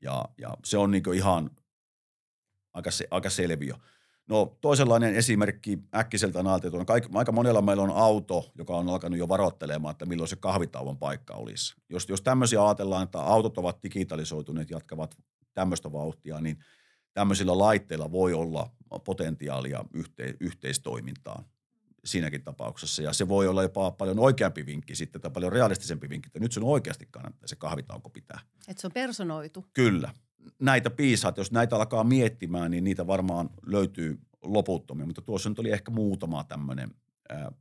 ja, 0.03 0.25
ja 0.39 0.57
se 0.65 0.79
on 0.79 0.91
niin 0.91 1.15
ihan 1.15 1.51
aika, 2.75 2.91
aika 3.11 3.31
selviö. 3.31 3.75
No 4.29 4.59
toisenlainen 4.61 5.15
esimerkki 5.15 5.79
äkkiseltä 5.95 6.39
analytiikka 6.39 6.79
on, 6.79 6.87
aika 7.15 7.33
monella 7.33 7.63
meillä 7.63 7.83
on 7.83 7.91
auto, 7.91 8.51
joka 8.59 8.77
on 8.77 8.89
alkanut 8.89 9.19
jo 9.19 9.29
varoittelemaan, 9.29 9.93
että 9.93 10.07
milloin 10.07 10.29
se 10.29 10.37
kahvitauon 10.37 10.99
paikka 10.99 11.35
olisi. 11.35 11.75
Jos, 11.91 12.09
jos 12.09 12.23
tämmöisiä 12.23 12.65
ajatellaan, 12.65 13.03
että 13.03 13.21
autot 13.21 13.59
ovat 13.59 13.83
digitalisoituneet, 13.83 14.71
jatkavat 14.71 15.17
tämmöistä 15.55 15.93
vauhtia, 15.93 16.41
niin 16.41 16.59
tämmöisillä 17.15 17.59
laitteilla 17.59 18.13
voi 18.13 18.33
olla 18.33 18.71
potentiaalia 19.05 19.85
yhte, 19.95 20.35
yhteistoimintaan 20.41 21.45
siinäkin 22.07 22.43
tapauksessa. 22.43 23.03
Ja 23.03 23.13
se 23.13 23.29
voi 23.29 23.49
olla 23.49 23.63
jopa 23.63 23.91
paljon 23.91 24.19
oikeampi 24.19 24.67
vinkki 24.67 24.95
sitten 24.95 25.21
tai 25.21 25.31
paljon 25.31 25.53
realistisempi 25.53 26.09
vinkki, 26.09 26.29
että 26.29 26.41
nyt 26.41 26.53
sun 26.53 26.65
oikeasti 26.65 27.09
kannattaa 27.11 27.49
se 27.49 27.57
kahvitauko 27.57 28.11
pitää. 28.11 28.41
Että 28.69 28.81
se 28.81 28.87
on 28.87 28.93
personoitu. 28.93 29.67
Kyllä. 29.73 30.13
Näitä 30.59 30.91
piisaat, 30.91 31.37
jos 31.37 31.53
näitä 31.53 31.77
alkaa 31.77 32.05
miettimään, 32.05 32.71
niin 32.71 32.85
niitä 32.85 33.07
varmaan 33.07 33.51
löytyy 33.67 34.19
loputtomia, 34.43 35.07
mutta 35.07 35.23
tuossa 35.23 35.49
nyt 35.49 35.59
oli 35.59 35.71
ehkä 35.71 35.91
muutama 35.91 36.45
tämmöinen 36.45 36.91
ää, 37.29 37.53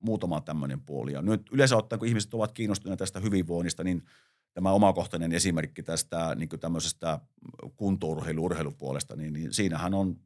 muutama 0.00 0.40
tämmöinen 0.40 0.80
puoli. 0.80 1.12
Ja 1.12 1.22
nyt 1.22 1.42
yleensä 1.52 1.76
ottaen, 1.76 1.98
kun 1.98 2.08
ihmiset 2.08 2.34
ovat 2.34 2.52
kiinnostuneita 2.52 2.98
tästä 3.02 3.20
hyvinvoinnista, 3.20 3.84
niin 3.84 4.02
tämä 4.54 4.72
omakohtainen 4.72 5.32
esimerkki 5.32 5.82
tästä 5.82 6.34
niin 6.34 6.48
tämmöisestä 6.48 7.20
kuntourheilu-urheilupuolesta, 7.76 9.16
niin, 9.16 9.32
niin 9.32 9.52
siinähän 9.52 9.94
on 9.94 10.16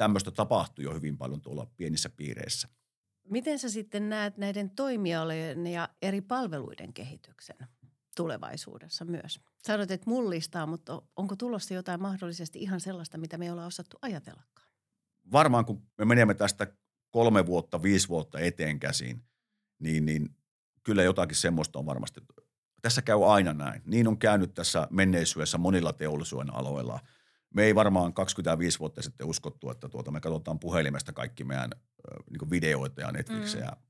tämmöistä 0.00 0.30
tapahtuu 0.30 0.84
jo 0.84 0.94
hyvin 0.94 1.18
paljon 1.18 1.40
tuolla 1.40 1.66
pienissä 1.76 2.10
piireissä. 2.10 2.68
Miten 3.28 3.58
sä 3.58 3.70
sitten 3.70 4.08
näet 4.08 4.36
näiden 4.36 4.70
toimialojen 4.70 5.66
ja 5.66 5.88
eri 6.02 6.20
palveluiden 6.20 6.92
kehityksen 6.92 7.56
tulevaisuudessa 8.16 9.04
myös? 9.04 9.40
Sanoit, 9.62 9.90
että 9.90 10.10
mullistaa, 10.10 10.66
mutta 10.66 11.02
onko 11.16 11.36
tulossa 11.36 11.74
jotain 11.74 12.02
mahdollisesti 12.02 12.58
ihan 12.58 12.80
sellaista, 12.80 13.18
mitä 13.18 13.38
me 13.38 13.44
ei 13.44 13.50
olla 13.50 13.66
osattu 13.66 13.96
ajatellakaan? 14.02 14.68
Varmaan 15.32 15.64
kun 15.64 15.82
me 15.98 16.04
menemme 16.04 16.34
tästä 16.34 16.66
kolme 17.10 17.46
vuotta, 17.46 17.82
viisi 17.82 18.08
vuotta 18.08 18.38
eteen 18.38 18.80
käsin, 18.80 19.22
niin, 19.78 20.04
niin 20.04 20.36
kyllä 20.82 21.02
jotakin 21.02 21.36
semmoista 21.36 21.78
on 21.78 21.86
varmasti. 21.86 22.20
Tässä 22.82 23.02
käy 23.02 23.32
aina 23.32 23.52
näin. 23.52 23.82
Niin 23.84 24.08
on 24.08 24.18
käynyt 24.18 24.54
tässä 24.54 24.88
menneisyydessä 24.90 25.58
monilla 25.58 25.92
teollisuuden 25.92 26.54
aloilla– 26.54 27.00
me 27.54 27.64
ei 27.64 27.74
varmaan 27.74 28.14
25 28.14 28.78
vuotta 28.78 29.02
sitten 29.02 29.26
uskottu, 29.26 29.70
että 29.70 29.88
tuota, 29.88 30.10
me 30.10 30.20
katsotaan 30.20 30.58
puhelimesta 30.58 31.12
kaikki 31.12 31.44
meidän 31.44 31.70
niin 32.30 32.50
videoita 32.50 33.00
ja 33.00 33.12
Netflixejä. 33.12 33.68
Mm. 33.68 33.82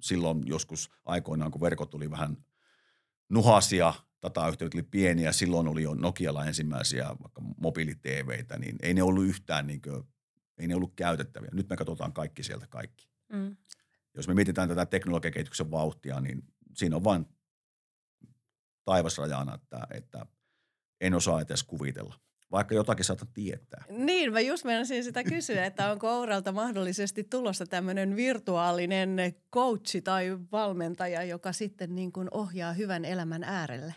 Silloin 0.00 0.42
joskus 0.46 0.90
aikoinaan, 1.04 1.50
kun 1.50 1.60
verkot 1.60 1.90
tuli 1.90 2.10
vähän 2.10 2.36
nuhasia, 3.28 3.94
datayhteydet 4.22 4.74
oli 4.74 4.82
pieniä, 4.82 5.32
silloin 5.32 5.68
oli 5.68 5.82
jo 5.82 5.94
Nokialla 5.94 6.44
ensimmäisiä 6.44 7.08
vaikka 7.22 7.42
mobiili-TVitä, 7.56 8.58
niin 8.58 8.76
ei 8.82 8.94
ne 8.94 9.02
ollut 9.02 9.24
yhtään, 9.24 9.66
niin 9.66 9.82
kuin, 9.82 10.02
ei 10.58 10.66
ne 10.66 10.74
ollut 10.74 10.92
käytettäviä. 10.96 11.50
Nyt 11.52 11.68
me 11.68 11.76
katsotaan 11.76 12.12
kaikki 12.12 12.42
sieltä 12.42 12.66
kaikki. 12.66 13.08
Mm. 13.32 13.56
Jos 14.14 14.28
me 14.28 14.34
mietitään 14.34 14.68
tätä 14.68 14.86
teknologiakehityksen 14.86 15.70
vauhtia, 15.70 16.20
niin 16.20 16.42
siinä 16.74 16.96
on 16.96 17.04
vain 17.04 17.26
taivasrajana, 18.84 19.54
että, 19.54 19.86
että 19.90 20.26
en 21.00 21.14
osaa 21.14 21.40
edes 21.40 21.62
kuvitella 21.62 22.14
vaikka 22.54 22.74
jotakin 22.74 23.04
saata 23.04 23.26
tietää. 23.34 23.84
Niin, 23.88 24.32
mä 24.32 24.40
just 24.40 24.64
menisin 24.64 25.04
sitä 25.04 25.24
kysyä, 25.24 25.66
että 25.66 25.92
onko 25.92 26.18
Ouralta 26.18 26.52
mahdollisesti 26.52 27.24
tulossa 27.24 27.66
tämmöinen 27.66 28.16
virtuaalinen 28.16 29.16
coachi 29.54 30.02
tai 30.02 30.38
valmentaja, 30.52 31.24
joka 31.24 31.52
sitten 31.52 31.94
niin 31.94 32.12
kuin 32.12 32.28
ohjaa 32.30 32.72
hyvän 32.72 33.04
elämän 33.04 33.44
äärelle? 33.44 33.94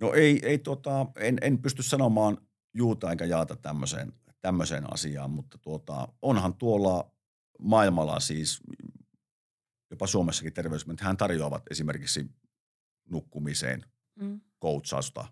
No 0.00 0.12
ei, 0.12 0.40
ei 0.42 0.58
tota, 0.58 1.06
en, 1.16 1.38
en 1.42 1.58
pysty 1.58 1.82
sanomaan 1.82 2.38
juuta 2.74 3.10
eikä 3.10 3.24
jaata 3.24 3.56
tämmöiseen, 3.56 4.12
tämmöiseen 4.40 4.92
asiaan, 4.92 5.30
mutta 5.30 5.58
tuota, 5.58 6.08
onhan 6.22 6.54
tuolla 6.54 7.10
maailmalla 7.58 8.20
siis, 8.20 8.60
jopa 9.90 10.06
Suomessakin 10.06 10.52
terveysmyynnit, 10.52 11.00
hän 11.00 11.16
tarjoavat 11.16 11.62
esimerkiksi 11.70 12.26
nukkumiseen 13.10 13.84
mm. 14.20 14.40
coachausta 14.62 15.26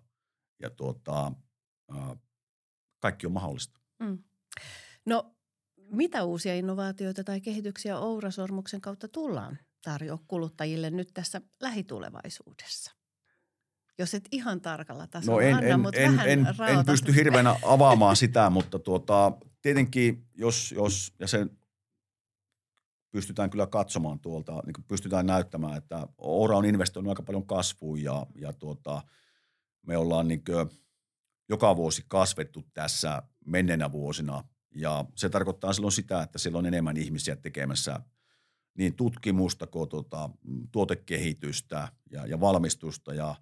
ja 0.61 0.69
tuota, 0.69 1.31
kaikki 3.03 3.27
on 3.27 3.33
mahdollista. 3.33 3.79
Mm. 3.99 4.23
No 5.05 5.35
mitä 5.91 6.23
uusia 6.23 6.55
innovaatioita 6.55 7.23
tai 7.23 7.41
kehityksiä 7.41 7.99
Ourasormuksen 7.99 8.81
kautta 8.81 9.07
tullaan 9.07 9.59
tarjoa 9.83 10.19
kuluttajille 10.27 10.89
nyt 10.89 11.09
tässä 11.13 11.41
lähitulevaisuudessa? 11.61 12.91
Jos 13.97 14.13
et 14.13 14.27
ihan 14.31 14.61
tarkalla 14.61 15.07
tasolla 15.07 15.41
no 15.41 15.47
en, 15.47 15.55
anna, 15.55 15.67
en, 15.67 15.79
mutta 15.79 15.99
en, 15.99 16.11
vähän 16.11 16.29
en, 16.29 16.47
en 16.69 16.85
pysty 16.85 17.15
hirveänä 17.15 17.55
avaamaan 17.75 18.15
sitä, 18.15 18.49
mutta 18.49 18.79
tuota, 18.79 19.31
tietenkin 19.61 20.27
jos, 20.35 20.71
jos 20.71 21.13
ja 21.19 21.27
sen 21.27 21.49
pystytään 23.11 23.49
kyllä 23.49 23.67
katsomaan 23.67 24.19
tuolta, 24.19 24.63
niin 24.65 24.85
pystytään 24.87 25.25
näyttämään, 25.25 25.77
että 25.77 26.07
Oura 26.17 26.57
on 26.57 26.65
investoinut 26.65 27.09
aika 27.09 27.23
paljon 27.23 27.47
kasvuun 27.47 28.03
ja, 28.03 28.25
ja 28.35 28.53
tuota, 28.53 29.01
me 29.81 29.97
ollaan 29.97 30.27
niin 30.27 30.43
kuin, 30.43 30.69
joka 31.49 31.75
vuosi 31.75 32.05
kasvettu 32.07 32.63
tässä 32.73 33.23
menneenä 33.45 33.91
vuosina. 33.91 34.43
Ja 34.75 35.05
se 35.15 35.29
tarkoittaa 35.29 35.73
silloin 35.73 35.91
sitä, 35.91 36.21
että 36.21 36.37
siellä 36.37 36.59
on 36.59 36.65
enemmän 36.65 36.97
ihmisiä 36.97 37.35
tekemässä 37.35 37.99
niin 38.77 38.95
tutkimusta 38.95 39.67
kuin 39.67 39.89
tuota, 39.89 40.29
tuotekehitystä 40.71 41.87
ja, 42.11 42.25
ja 42.25 42.39
valmistusta. 42.39 43.13
Ja, 43.13 43.35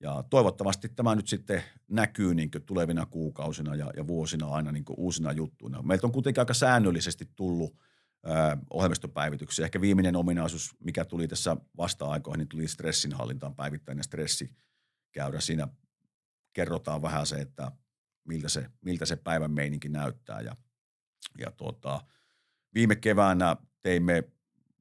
ja 0.00 0.24
toivottavasti 0.30 0.88
tämä 0.88 1.14
nyt 1.14 1.28
sitten 1.28 1.62
näkyy 1.88 2.34
niin 2.34 2.50
tulevina 2.66 3.06
kuukausina 3.06 3.74
ja, 3.74 3.90
ja 3.96 4.06
vuosina 4.06 4.46
aina 4.46 4.72
niin 4.72 4.84
uusina 4.96 5.32
juttuina. 5.32 5.82
Meiltä 5.82 6.06
on 6.06 6.12
kuitenkin 6.12 6.40
aika 6.40 6.54
säännöllisesti 6.54 7.28
tullut 7.36 7.76
ohjelmistopäivityksiä. 8.70 9.64
Ehkä 9.64 9.80
viimeinen 9.80 10.16
ominaisuus, 10.16 10.74
mikä 10.84 11.04
tuli 11.04 11.28
tässä 11.28 11.56
vasta-aikoihin, 11.76 12.38
niin 12.38 12.48
tuli 12.48 12.68
stressinhallintaan 12.68 13.54
päivittäinen 13.54 14.04
stressi 14.04 14.50
käydä. 15.12 15.40
Siinä 15.40 15.68
kerrotaan 16.56 17.02
vähän 17.02 17.26
se, 17.26 17.36
että 17.36 17.72
miltä 18.24 18.48
se, 18.48 18.70
miltä 18.80 19.06
se 19.06 19.16
päivän 19.16 19.50
meininki 19.50 19.88
näyttää. 19.88 20.40
Ja, 20.40 20.56
ja 21.38 21.50
tuota, 21.50 22.00
viime 22.74 22.96
keväänä 22.96 23.56
teimme 23.82 24.24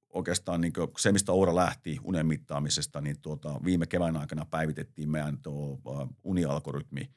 oikeastaan 0.09 0.61
niin 0.61 0.73
se, 0.97 1.11
mistä 1.11 1.31
Oura 1.31 1.55
lähti 1.55 1.99
unen 2.03 2.25
mittaamisesta, 2.25 3.01
niin 3.01 3.21
tuota, 3.21 3.59
viime 3.63 3.85
kevään 3.87 4.17
aikana 4.17 4.45
päivitettiin 4.45 5.09
meidän 5.09 5.41
tuo 5.41 5.79
unialgoritmi 6.23 7.11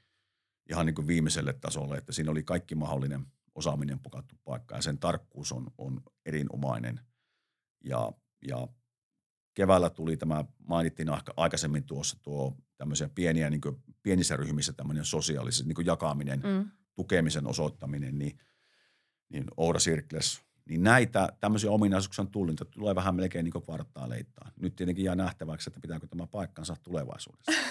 ihan 0.71 0.87
niin 0.87 1.07
viimeiselle 1.07 1.53
tasolle, 1.53 1.97
että 1.97 2.13
siinä 2.13 2.31
oli 2.31 2.43
kaikki 2.43 2.75
mahdollinen 2.75 3.27
osaaminen 3.55 4.01
pukattu 4.01 4.35
paikka 4.45 4.77
ja 4.77 4.83
sen 4.83 4.99
tarkkuus 4.99 5.53
on, 5.53 5.67
on 5.79 6.01
erinomainen. 6.27 7.01
Ja, 7.85 8.13
ja 8.49 8.69
keväällä 9.55 9.91
tuli 9.91 10.17
tämä, 10.17 10.45
mainittiin 10.59 11.09
aikaisemmin 11.37 11.85
tuossa 11.85 12.19
tuo 12.23 12.57
tämmöisiä 12.79 13.09
pieniä, 13.09 13.51
niin 13.51 13.61
kuin 13.61 13.77
pienissä 14.03 14.37
ryhmissä 14.37 14.73
tämmöinen 14.73 15.05
sosiaalisen 15.05 15.69
niin 15.69 15.87
jakaminen, 15.87 16.41
mm. 16.41 16.71
tukemisen 16.95 17.47
osoittaminen, 17.47 18.19
niin, 18.19 18.39
niin 19.29 19.45
Oura 19.57 19.79
Circles, 19.79 20.41
niin 20.69 20.83
näitä 20.83 21.29
tämmöisiä 21.41 21.71
ominaisuuksia 21.71 22.23
on 22.23 22.31
tullut, 22.31 22.61
että 22.61 22.75
tulee 22.75 22.95
vähän 22.95 23.15
melkein 23.15 23.45
niin 23.45 23.63
kvartaaleittain. 23.65 24.53
Nyt 24.57 24.77
tietenkin 24.77 25.05
jää 25.05 25.15
nähtäväksi, 25.15 25.71
että 25.71 25.81
pitääkö 25.81 26.07
tämä 26.07 26.27
paikkansa 26.27 26.77
tulevaisuudessa. 26.83 27.53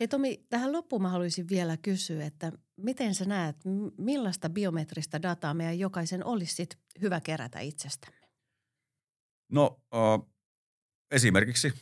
Hei 0.00 0.08
Tomi, 0.08 0.46
tähän 0.48 0.72
loppuun 0.72 1.02
mä 1.02 1.08
haluaisin 1.08 1.48
vielä 1.48 1.76
kysyä, 1.76 2.26
että 2.26 2.52
miten 2.76 3.14
sä 3.14 3.24
näet, 3.24 3.56
millaista 3.98 4.50
biometristä 4.50 5.22
dataa 5.22 5.54
meidän 5.54 5.78
jokaisen 5.78 6.24
olisi 6.26 6.68
hyvä 7.00 7.20
kerätä 7.20 7.60
itsestämme? 7.60 8.20
No 9.48 9.82
äh, 9.94 10.28
esimerkiksi, 11.10 11.72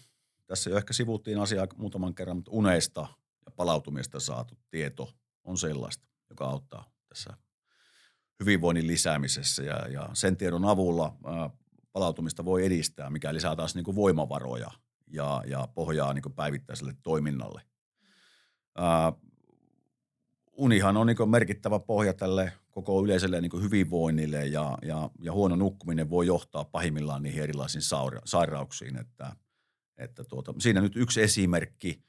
tässä 0.52 0.70
jo 0.70 0.76
ehkä 0.76 0.92
sivuttiin 0.92 1.40
asiaa 1.40 1.66
muutaman 1.76 2.14
kerran, 2.14 2.36
mutta 2.36 2.50
uneista 2.50 3.06
ja 3.46 3.52
palautumista 3.56 4.20
saatu 4.20 4.58
tieto 4.70 5.12
on 5.44 5.58
sellaista, 5.58 6.08
joka 6.30 6.44
auttaa 6.44 6.90
tässä 7.08 7.36
hyvinvoinnin 8.40 8.86
lisäämisessä 8.86 9.62
ja, 9.62 9.88
ja 9.88 10.08
sen 10.12 10.36
tiedon 10.36 10.64
avulla 10.64 11.16
äh, 11.26 11.52
palautumista 11.92 12.44
voi 12.44 12.66
edistää, 12.66 13.10
mikä 13.10 13.34
lisää 13.34 13.56
taas 13.56 13.74
niin 13.74 13.84
kuin 13.84 13.94
voimavaroja 13.94 14.70
ja, 15.06 15.42
ja 15.46 15.68
pohjaa 15.74 16.12
niin 16.12 16.22
kuin 16.22 16.32
päivittäiselle 16.32 16.94
toiminnalle. 17.02 17.62
Äh, 18.78 19.20
unihan 20.52 20.96
on 20.96 21.06
niin 21.06 21.30
merkittävä 21.30 21.78
pohja 21.78 22.14
tälle 22.14 22.52
koko 22.70 23.04
yleiselle 23.04 23.40
niin 23.40 23.62
hyvinvoinnille 23.62 24.46
ja, 24.46 24.78
ja, 24.82 25.10
ja 25.20 25.32
huono 25.32 25.56
nukkuminen 25.56 26.10
voi 26.10 26.26
johtaa 26.26 26.64
pahimmillaan 26.64 27.22
niihin 27.22 27.42
erilaisiin 27.42 27.82
saura- 27.82 28.22
sairauksiin. 28.24 28.96
Että, 28.96 29.36
että 29.98 30.24
tuota, 30.24 30.54
siinä 30.58 30.80
nyt 30.80 30.96
yksi 30.96 31.22
esimerkki. 31.22 32.02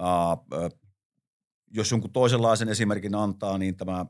Uh, 0.00 0.70
jos 1.70 1.90
jonkun 1.90 2.12
toisenlaisen 2.12 2.68
esimerkin 2.68 3.14
antaa, 3.14 3.58
niin 3.58 3.76
tämä 3.76 4.06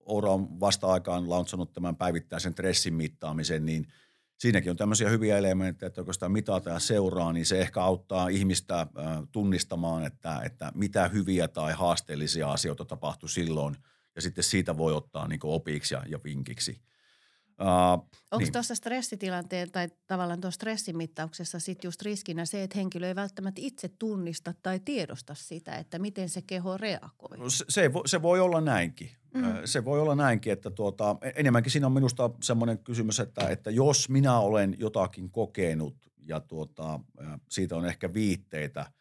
Oura 0.00 0.30
on 0.30 0.60
vasta-aikaan 0.60 1.30
launchannut 1.30 1.72
tämän 1.72 1.96
päivittäisen 1.96 2.52
stressin 2.52 2.94
mittaamisen, 2.94 3.66
niin– 3.66 3.86
siinäkin 4.42 4.70
on 4.70 4.76
tämmöisiä 4.76 5.08
hyviä 5.08 5.38
elementtejä, 5.38 5.86
että 5.86 6.04
kun 6.04 6.14
sitä 6.14 6.28
mitataan 6.28 6.74
ja 6.74 6.80
seuraa, 6.80 7.32
niin 7.32 7.46
se 7.46 7.60
ehkä 7.60 7.82
auttaa 7.82 8.28
ihmistä 8.28 8.86
tunnistamaan, 9.32 10.04
että, 10.04 10.40
että 10.44 10.72
mitä 10.74 11.08
hyviä 11.08 11.48
tai 11.48 11.72
haasteellisia 11.72 12.52
asioita 12.52 12.84
tapahtui 12.84 13.28
silloin, 13.28 13.76
ja 14.14 14.22
sitten 14.22 14.44
siitä 14.44 14.76
voi 14.76 14.92
ottaa 14.92 15.28
niin 15.28 15.40
opiksi 15.42 15.94
ja, 15.94 16.02
ja 16.08 16.18
vinkiksi. 16.24 16.80
Uh, 17.60 18.08
Onko 18.30 18.38
niin. 18.38 18.52
tuossa 18.52 18.74
stressitilanteen 18.74 19.70
tai 19.70 19.88
tavallaan 20.06 20.40
tuossa 20.40 20.56
stressimittauksessa 20.56 21.58
sitten 21.58 21.88
just 21.88 22.02
riskinä 22.02 22.44
se, 22.44 22.62
että 22.62 22.78
henkilö 22.78 23.08
ei 23.08 23.14
välttämättä 23.14 23.60
itse 23.64 23.88
tunnista 23.88 24.54
tai 24.62 24.80
tiedosta 24.80 25.34
sitä, 25.34 25.76
että 25.76 25.98
miten 25.98 26.28
se 26.28 26.42
keho 26.42 26.76
reagoi? 26.76 27.38
No 27.38 27.50
se, 27.50 27.64
se, 27.68 27.92
voi, 27.92 28.08
se 28.08 28.22
voi 28.22 28.40
olla 28.40 28.60
näinkin. 28.60 29.10
Mm. 29.34 29.42
Se 29.64 29.84
voi 29.84 30.00
olla 30.00 30.14
näinkin, 30.14 30.52
että 30.52 30.70
tuota, 30.70 31.16
enemmänkin 31.34 31.72
siinä 31.72 31.86
on 31.86 31.92
minusta 31.92 32.30
semmoinen 32.42 32.78
kysymys, 32.78 33.20
että, 33.20 33.48
että 33.48 33.70
jos 33.70 34.08
minä 34.08 34.38
olen 34.38 34.76
jotakin 34.78 35.30
kokenut 35.30 35.96
ja 36.28 36.40
tuota, 36.40 37.00
siitä 37.50 37.76
on 37.76 37.86
ehkä 37.86 38.14
viitteitä 38.14 38.92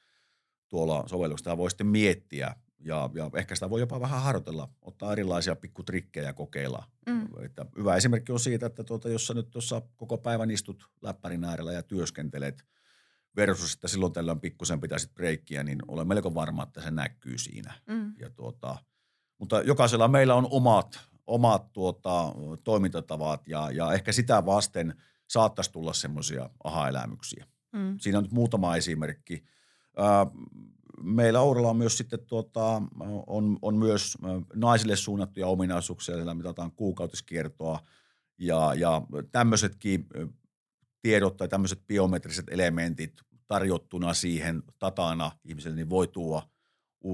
tuolla 0.70 1.04
sovelluksessa, 1.08 1.58
voi 1.58 1.70
sitten 1.70 1.88
miettiä 1.88 2.56
Ja, 2.84 3.10
ja 3.14 3.30
ehkä 3.34 3.56
sitä 3.56 3.70
voi 3.70 3.80
jopa 3.80 4.00
vähän 4.00 4.22
harjoitella, 4.22 4.70
ottaa 4.82 5.12
erilaisia 5.12 5.56
pikkutrikkejä 5.56 6.34
kokeilla. 6.34 6.84
Mm. 7.06 7.28
Että 7.46 7.66
hyvä 7.78 7.96
esimerkki 7.96 8.32
on 8.32 8.40
siitä, 8.40 8.66
että 8.66 8.84
tuota, 8.84 9.10
jos 9.10 9.28
sä 9.28 9.34
nyt 9.34 9.50
tuossa 9.52 9.82
koko 9.96 10.18
päivän 10.18 10.52
istut 10.52 10.90
läppärin 11.02 11.44
äärellä 11.44 11.74
ja 11.74 11.84
työskentelet 11.84 12.66
versus, 13.36 13.74
että 13.74 13.88
silloin 13.88 14.14
tällöin 14.14 14.40
pikkusen 14.40 14.82
pitäisit 14.82 15.14
breikkiä, 15.14 15.64
niin 15.64 15.80
olen 15.88 16.08
melko 16.08 16.34
varma, 16.34 16.64
että 16.64 16.82
se 16.82 16.92
näkyy 16.92 17.38
siinä. 17.38 17.74
Mm. 17.88 18.14
Ja 18.20 18.30
tuota, 18.30 18.78
mutta 19.38 19.62
jokaisella 19.62 20.08
meillä 20.08 20.36
on 20.36 20.48
omat, 20.50 21.00
omat 21.28 21.74
tuota, 21.74 22.36
toimintatavat 22.64 23.48
ja, 23.48 23.72
ja 23.72 23.94
ehkä 23.94 24.12
sitä 24.12 24.46
vasten 24.46 25.02
saattaisi 25.28 25.72
tulla 25.72 25.94
semmoisia 25.94 26.50
aha-elämyksiä. 26.64 27.46
Mm. 27.72 27.96
Siinä 28.00 28.18
on 28.18 28.24
nyt 28.24 28.34
muutama 28.34 28.76
esimerkki. 28.76 29.44
Meillä 31.04 31.42
Ouralla 31.42 31.70
on 31.70 31.78
myös 31.78 31.98
sitten 31.98 32.20
tuota, 32.28 32.82
on, 33.28 33.60
on 33.62 33.78
myös 33.78 34.18
naisille 34.56 34.96
suunnattuja 34.96 35.48
ominaisuuksia, 35.48 36.16
joilla 36.16 36.34
mitataan 36.34 36.72
kuukautiskiertoa 36.72 37.80
ja, 38.38 38.74
ja 38.76 39.02
tämmöisetkin 39.32 40.08
tiedot 41.02 41.38
tai 41.38 41.48
tämmöiset 41.48 41.88
biometriset 41.88 42.46
elementit 42.50 43.14
tarjottuna 43.48 44.14
siihen 44.14 44.64
tatana 44.80 45.32
ihmiselle, 45.46 45.76
niin 45.76 45.90
voi 45.90 46.08
tuoda 46.08 46.48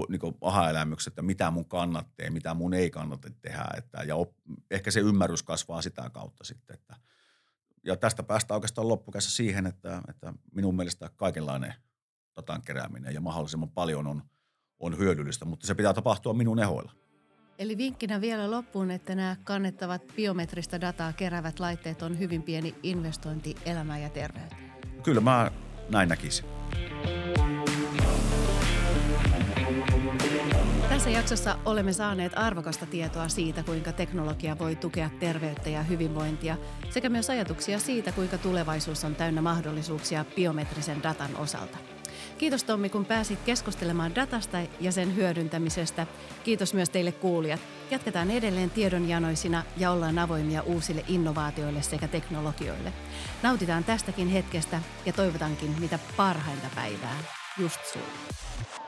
niin 0.10 0.36
aha-elämykset, 0.41 1.12
että 1.12 1.21
mitä 1.21 1.52
mun 1.52 1.65
kannattaa 1.65 2.32
mitä 2.32 2.54
mun 2.54 2.73
ei 2.73 2.89
kannata 2.89 3.30
tehdä. 3.41 3.65
Että, 3.78 4.04
ja 4.04 4.15
op, 4.15 4.32
ehkä 4.71 4.91
se 4.91 5.00
ymmärrys 5.00 5.43
kasvaa 5.43 5.82
sitä 5.82 6.10
kautta 6.10 6.43
sitten. 6.43 6.73
Että, 6.73 6.95
ja 7.86 7.97
tästä 7.97 8.23
päästään 8.23 8.56
oikeastaan 8.56 8.88
loppukässä 8.88 9.32
siihen, 9.32 9.65
että, 9.65 10.02
että 10.10 10.34
minun 10.52 10.76
mielestä 10.76 11.10
kaikenlainen 11.15 11.73
datan 12.38 12.62
kerääminen 12.62 13.13
ja 13.13 13.21
mahdollisimman 13.21 13.69
paljon 13.69 14.08
on, 14.08 14.21
on 14.80 14.97
hyödyllistä, 14.97 15.45
mutta 15.45 15.67
se 15.67 15.76
pitää 15.76 15.93
tapahtua 15.93 16.34
minun 16.34 16.60
ehoilla. 16.60 16.91
Eli 17.60 17.78
vinkkinä 17.78 18.21
vielä 18.21 18.52
loppuun, 18.52 18.91
että 18.91 19.15
nämä 19.15 19.36
kannettavat 19.43 20.02
biometristä 20.15 20.82
dataa 20.82 21.13
keräävät 21.13 21.60
laitteet 21.60 22.02
on 22.02 22.19
hyvin 22.19 22.43
pieni 22.43 22.76
investointi 22.84 23.56
elämään 23.65 24.02
ja 24.02 24.10
terveyteen. 24.10 24.71
Kyllä 25.04 25.21
mä 25.21 25.52
näin 25.89 26.10
näkisin. 26.10 26.45
Tässä 30.89 31.10
jaksossa 31.10 31.58
olemme 31.65 31.93
saaneet 31.93 32.32
arvokasta 32.36 32.86
tietoa 32.86 33.28
siitä, 33.30 33.63
kuinka 33.63 33.91
teknologia 33.91 34.60
voi 34.60 34.76
tukea 34.76 35.10
terveyttä 35.19 35.69
ja 35.69 35.84
hyvinvointia, 35.84 36.58
sekä 36.89 37.10
myös 37.10 37.30
ajatuksia 37.30 37.80
siitä, 37.80 38.12
kuinka 38.12 38.38
tulevaisuus 38.38 39.04
on 39.04 39.15
täynnä 39.15 39.41
mahdollisuuksia 39.41 40.26
biometrisen 40.36 41.04
datan 41.04 41.36
osalta. 41.36 41.78
Kiitos 42.38 42.63
Tommi, 42.63 42.89
kun 42.89 43.06
pääsit 43.06 43.39
keskustelemaan 43.45 44.15
datasta 44.15 44.58
ja 44.80 44.91
sen 44.91 45.15
hyödyntämisestä. 45.15 46.08
Kiitos 46.43 46.73
myös 46.73 46.89
teille 46.89 47.12
kuulijat. 47.12 47.60
Jatketaan 47.91 48.32
edelleen 48.32 48.69
tiedonjanoisina 48.69 49.63
ja 49.78 49.91
ollaan 49.91 50.19
avoimia 50.19 50.62
uusille 50.62 51.06
innovaatioille 51.08 51.82
sekä 51.82 52.08
teknologioille. 52.08 52.93
Nautitaan 53.43 53.84
tästäkin 53.84 54.28
hetkestä 54.28 54.82
ja 55.06 55.13
toivotankin 55.13 55.76
mitä 55.80 56.00
parhainta 56.17 56.67
päivää 56.76 57.17
just 57.58 57.80
sulle. 57.93 58.87